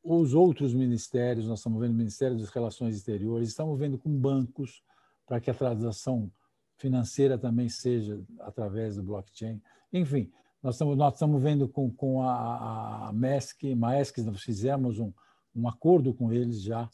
os 0.03 0.33
outros 0.33 0.73
ministérios, 0.73 1.47
nós 1.47 1.59
estamos 1.59 1.79
vendo 1.79 1.91
o 1.91 1.97
Ministério 1.97 2.37
das 2.37 2.49
Relações 2.49 2.95
Exteriores, 2.95 3.49
estamos 3.49 3.77
vendo 3.77 3.97
com 3.97 4.09
bancos 4.09 4.83
para 5.27 5.39
que 5.39 5.49
a 5.49 5.53
transação 5.53 6.31
financeira 6.77 7.37
também 7.37 7.69
seja 7.69 8.19
através 8.39 8.95
do 8.95 9.03
blockchain. 9.03 9.61
Enfim, 9.93 10.31
nós 10.61 10.75
estamos, 10.75 10.97
nós 10.97 11.13
estamos 11.13 11.41
vendo 11.41 11.67
com, 11.67 11.91
com 11.91 12.23
a, 12.23 13.09
a 13.09 13.13
MESC, 13.13 13.75
Maesc, 13.75 14.17
nós 14.21 14.41
fizemos 14.41 14.99
um, 14.99 15.11
um 15.55 15.67
acordo 15.67 16.13
com 16.13 16.31
eles 16.31 16.61
já 16.61 16.89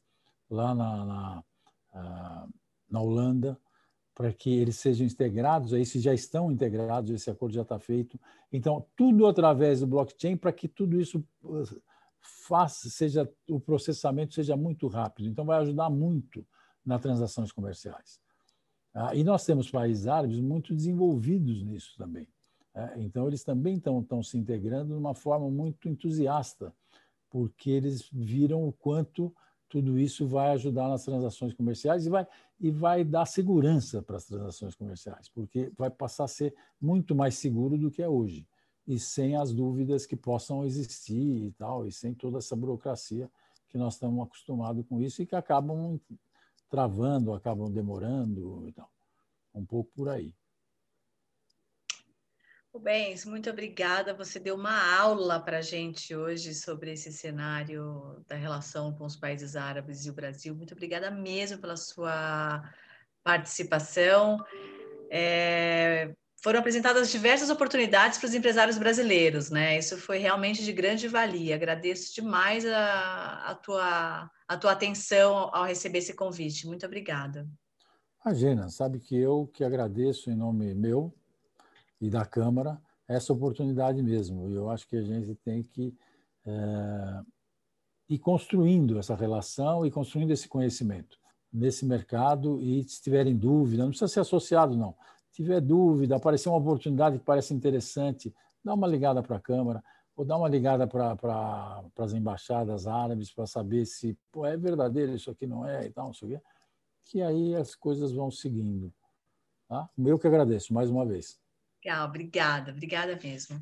lá 0.50 0.74
na, 0.74 1.06
na, 1.06 1.44
ah, 1.94 2.48
na 2.90 3.02
Holanda, 3.02 3.60
para 4.18 4.34
que 4.34 4.50
eles 4.50 4.78
sejam 4.78 5.06
integrados, 5.06 5.74
aí 5.74 5.86
se 5.86 6.00
já 6.00 6.12
estão 6.14 6.52
integrados, 6.52 7.12
esse 7.12 7.30
acordo 7.30 7.54
já 7.54 7.62
está 7.62 7.78
feito. 7.78 8.20
Então, 8.52 8.86
tudo 8.96 9.28
através 9.28 9.82
do 9.82 9.88
blockchain 9.88 10.36
para 10.36 10.52
que 10.52 10.68
tudo 10.68 11.00
isso 11.00 11.24
ah, 11.46 11.64
faça, 12.48 12.90
seja 12.90 13.30
o 13.48 13.60
processamento 13.60 14.34
seja 14.34 14.58
muito 14.58 14.88
rápido. 14.88 15.30
Então, 15.30 15.46
vai 15.46 15.60
ajudar 15.60 15.90
muito 15.92 16.44
nas 16.84 17.00
transações 17.00 17.52
comerciais. 17.52 18.20
Ah, 18.92 19.14
e 19.14 19.24
nós 19.24 19.46
temos 19.46 19.70
países 19.70 20.08
árabes 20.08 20.40
muito 20.40 20.74
desenvolvidos 20.74 21.62
nisso 21.64 21.94
também. 21.96 22.28
É, 22.74 22.94
então, 22.98 23.28
eles 23.28 23.44
também 23.44 23.78
estão 23.78 24.24
se 24.24 24.38
integrando 24.38 24.94
de 24.94 25.00
uma 25.00 25.14
forma 25.14 25.50
muito 25.50 25.88
entusiasta, 25.88 26.74
porque 27.30 27.70
eles 27.70 28.10
viram 28.12 28.68
o 28.68 28.72
quanto 28.72 29.32
tudo 29.70 30.00
isso 30.00 30.28
vai 30.28 30.52
ajudar 30.52 30.88
nas 30.88 31.04
transações 31.04 31.54
comerciais 31.54 32.06
e 32.06 32.10
vai, 32.10 32.28
e 32.60 32.72
vai 32.72 33.04
dar 33.04 33.26
segurança 33.26 34.02
para 34.02 34.18
as 34.18 34.26
transações 34.26 34.76
comerciais, 34.76 35.30
porque 35.30 35.72
vai 35.78 35.90
passar 35.90 36.26
a 36.26 36.28
ser 36.28 36.56
muito 36.80 37.14
mais 37.14 37.36
seguro 37.36 37.78
do 37.78 37.92
que 37.92 38.02
é 38.02 38.08
hoje, 38.08 38.48
e 38.88 38.98
sem 38.98 39.36
as 39.36 39.54
dúvidas 39.54 40.06
que 40.06 40.16
possam 40.16 40.66
existir 40.66 41.46
e 41.46 41.52
tal, 41.52 41.86
e 41.86 41.92
sem 41.92 42.14
toda 42.14 42.38
essa 42.38 42.56
burocracia 42.56 43.30
que 43.70 43.78
nós 43.78 43.96
estamos 43.96 44.26
acostumados 44.26 44.86
com 44.88 45.02
isso 45.02 45.22
e 45.22 45.26
que 45.26 45.36
acabam 45.36 46.00
travando, 46.70 47.34
acabam 47.34 47.72
demorando 47.72 48.66
e 48.68 48.72
tal. 48.72 48.90
Um 49.54 49.66
pouco 49.66 49.92
por 49.94 50.10
aí. 50.10 50.34
Rubens, 52.78 53.26
muito 53.26 53.50
obrigada. 53.50 54.14
Você 54.14 54.40
deu 54.40 54.54
uma 54.54 54.96
aula 55.00 55.40
para 55.40 55.58
a 55.58 55.62
gente 55.62 56.16
hoje 56.16 56.54
sobre 56.54 56.94
esse 56.94 57.12
cenário 57.12 58.24
da 58.28 58.36
relação 58.36 58.94
com 58.94 59.04
os 59.04 59.16
países 59.16 59.56
árabes 59.56 60.06
e 60.06 60.12
o 60.12 60.14
Brasil. 60.14 60.56
Muito 60.56 60.76
obrigada 60.76 61.10
mesmo 61.10 61.58
pela 61.58 61.76
sua 61.76 62.62
participação. 63.24 64.38
É, 65.10 66.14
foram 66.44 66.60
apresentadas 66.60 67.10
diversas 67.10 67.50
oportunidades 67.50 68.20
para 68.20 68.28
os 68.28 68.36
empresários 68.36 68.78
brasileiros, 68.78 69.50
né? 69.50 69.80
Isso 69.80 69.98
foi 69.98 70.20
realmente 70.20 70.64
de 70.64 70.72
grande 70.72 71.08
valia. 71.08 71.56
Agradeço 71.56 72.14
demais 72.14 72.64
a, 72.64 73.50
a, 73.50 73.56
tua, 73.56 74.30
a 74.48 74.58
tua 74.58 74.74
atenção 74.74 75.50
ao 75.52 75.66
receber 75.66 75.98
esse 75.98 76.14
convite. 76.14 76.68
Muito 76.68 76.86
obrigada. 76.86 77.50
Imagina, 78.24 78.70
sabe 78.70 79.00
que 79.00 79.18
eu 79.18 79.50
que 79.52 79.64
agradeço 79.64 80.30
em 80.30 80.36
nome 80.36 80.76
meu 80.76 81.12
e 82.00 82.10
da 82.10 82.26
Câmara 82.26 82.80
essa 83.08 83.32
oportunidade 83.32 84.02
mesmo. 84.04 84.50
E 84.50 84.54
eu 84.54 84.70
acho 84.70 84.88
que 84.88 84.98
a 84.98 85.02
gente 85.02 85.34
tem 85.36 85.64
que 85.64 85.96
é, 86.46 87.22
ir 88.10 88.20
construindo 88.20 89.00
essa 89.00 89.16
relação 89.16 89.86
e 89.86 89.92
construindo 89.92 90.32
esse 90.32 90.48
conhecimento 90.48 91.18
nesse 91.52 91.86
mercado. 91.86 92.62
E 92.62 92.84
se 92.84 93.02
tiverem 93.02 93.36
dúvida, 93.36 93.84
não 93.84 93.90
precisa 93.90 94.10
ser 94.10 94.20
associado, 94.20 94.76
não. 94.76 94.96
Se 95.32 95.44
tiver 95.44 95.62
dúvida, 95.62 96.16
aparecer 96.16 96.50
uma 96.50 96.58
oportunidade 96.58 97.20
que 97.20 97.26
parece 97.26 97.54
interessante, 97.54 98.34
dá 98.64 98.74
uma 98.74 98.88
ligada 98.88 99.24
para 99.24 99.38
a 99.38 99.42
Câmara 99.42 99.84
ou 100.16 100.26
dá 100.26 100.36
uma 100.36 100.50
ligada 100.50 100.88
para 100.88 101.16
pra, 101.16 101.84
as 102.00 102.14
embaixadas 102.14 102.88
árabes 102.88 103.32
para 103.32 103.46
saber 103.46 103.86
se 103.86 104.18
pô, 104.32 104.46
é 104.46 104.58
verdadeiro 104.58 105.14
isso 105.14 105.30
aqui 105.30 105.46
não 105.46 105.66
é 105.66 105.86
e 105.86 105.92
tal, 105.92 106.08
não 106.08 106.14
sei 106.14 106.28
o 106.28 106.32
quê, 106.32 106.44
que 107.06 107.22
aí 107.22 107.56
as 107.56 107.76
coisas 107.76 108.12
vão 108.12 108.32
seguindo. 108.32 108.92
Tá? 109.70 109.88
Eu 109.98 110.18
que 110.18 110.28
agradeço 110.28 110.74
mais 110.74 110.90
uma 110.90 111.06
vez. 111.06 111.40
Legal, 111.84 112.08
obrigada, 112.08 112.72
obrigada 112.72 113.20
mesmo. 113.22 113.62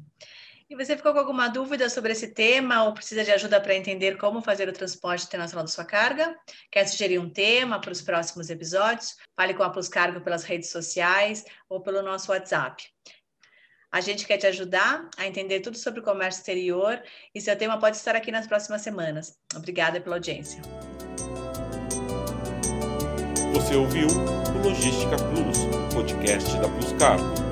E 0.68 0.76
você 0.76 0.98
ficou 0.98 1.14
com 1.14 1.20
alguma 1.20 1.48
dúvida 1.48 1.88
sobre 1.90 2.12
esse 2.12 2.30
tema 2.30 2.84
ou 2.86 2.94
precisa 2.94 3.24
de 3.24 3.32
ajuda 3.32 3.62
para 3.62 3.76
entender 3.76 4.18
como 4.18 4.42
fazer 4.42 4.68
o 4.68 4.74
transporte 4.74 5.26
internacional 5.26 5.64
da 5.64 5.72
sua 5.72 5.86
carga? 5.86 6.36
Quer 6.72 6.88
sugerir 6.88 7.20
um 7.20 7.30
tema 7.30 7.80
para 7.80 7.92
os 7.92 8.02
próximos 8.02 8.50
episódios? 8.50 9.16
Fale 9.36 9.54
com 9.54 9.62
a 9.62 9.70
Plus 9.70 9.88
Cargo 9.88 10.22
pelas 10.22 10.44
redes 10.44 10.72
sociais 10.72 11.46
ou 11.70 11.82
pelo 11.82 12.02
nosso 12.02 12.32
WhatsApp. 12.32 12.84
A 13.92 14.02
gente 14.02 14.26
quer 14.26 14.38
te 14.38 14.48
ajudar 14.48 15.08
a 15.18 15.28
entender 15.28 15.60
tudo 15.60 15.78
sobre 15.78 16.00
o 16.00 16.04
comércio 16.04 16.40
exterior 16.40 17.02
e 17.34 17.40
seu 17.40 17.56
tema 17.56 17.80
pode 17.80 17.98
estar 17.98 18.16
aqui 18.16 18.32
nas 18.32 18.48
próximas 18.48 18.82
semanas. 18.82 19.38
Obrigada 19.56 20.02
pela 20.02 20.16
audiência. 20.16 20.62
Você 23.54 23.76
ouviu 23.76 24.08
o 24.08 24.68
Logística 24.68 25.16
Plus, 25.16 25.60
podcast 25.94 26.58
da 26.58 26.68
Plus 26.68 26.92
Cargo. 26.94 27.46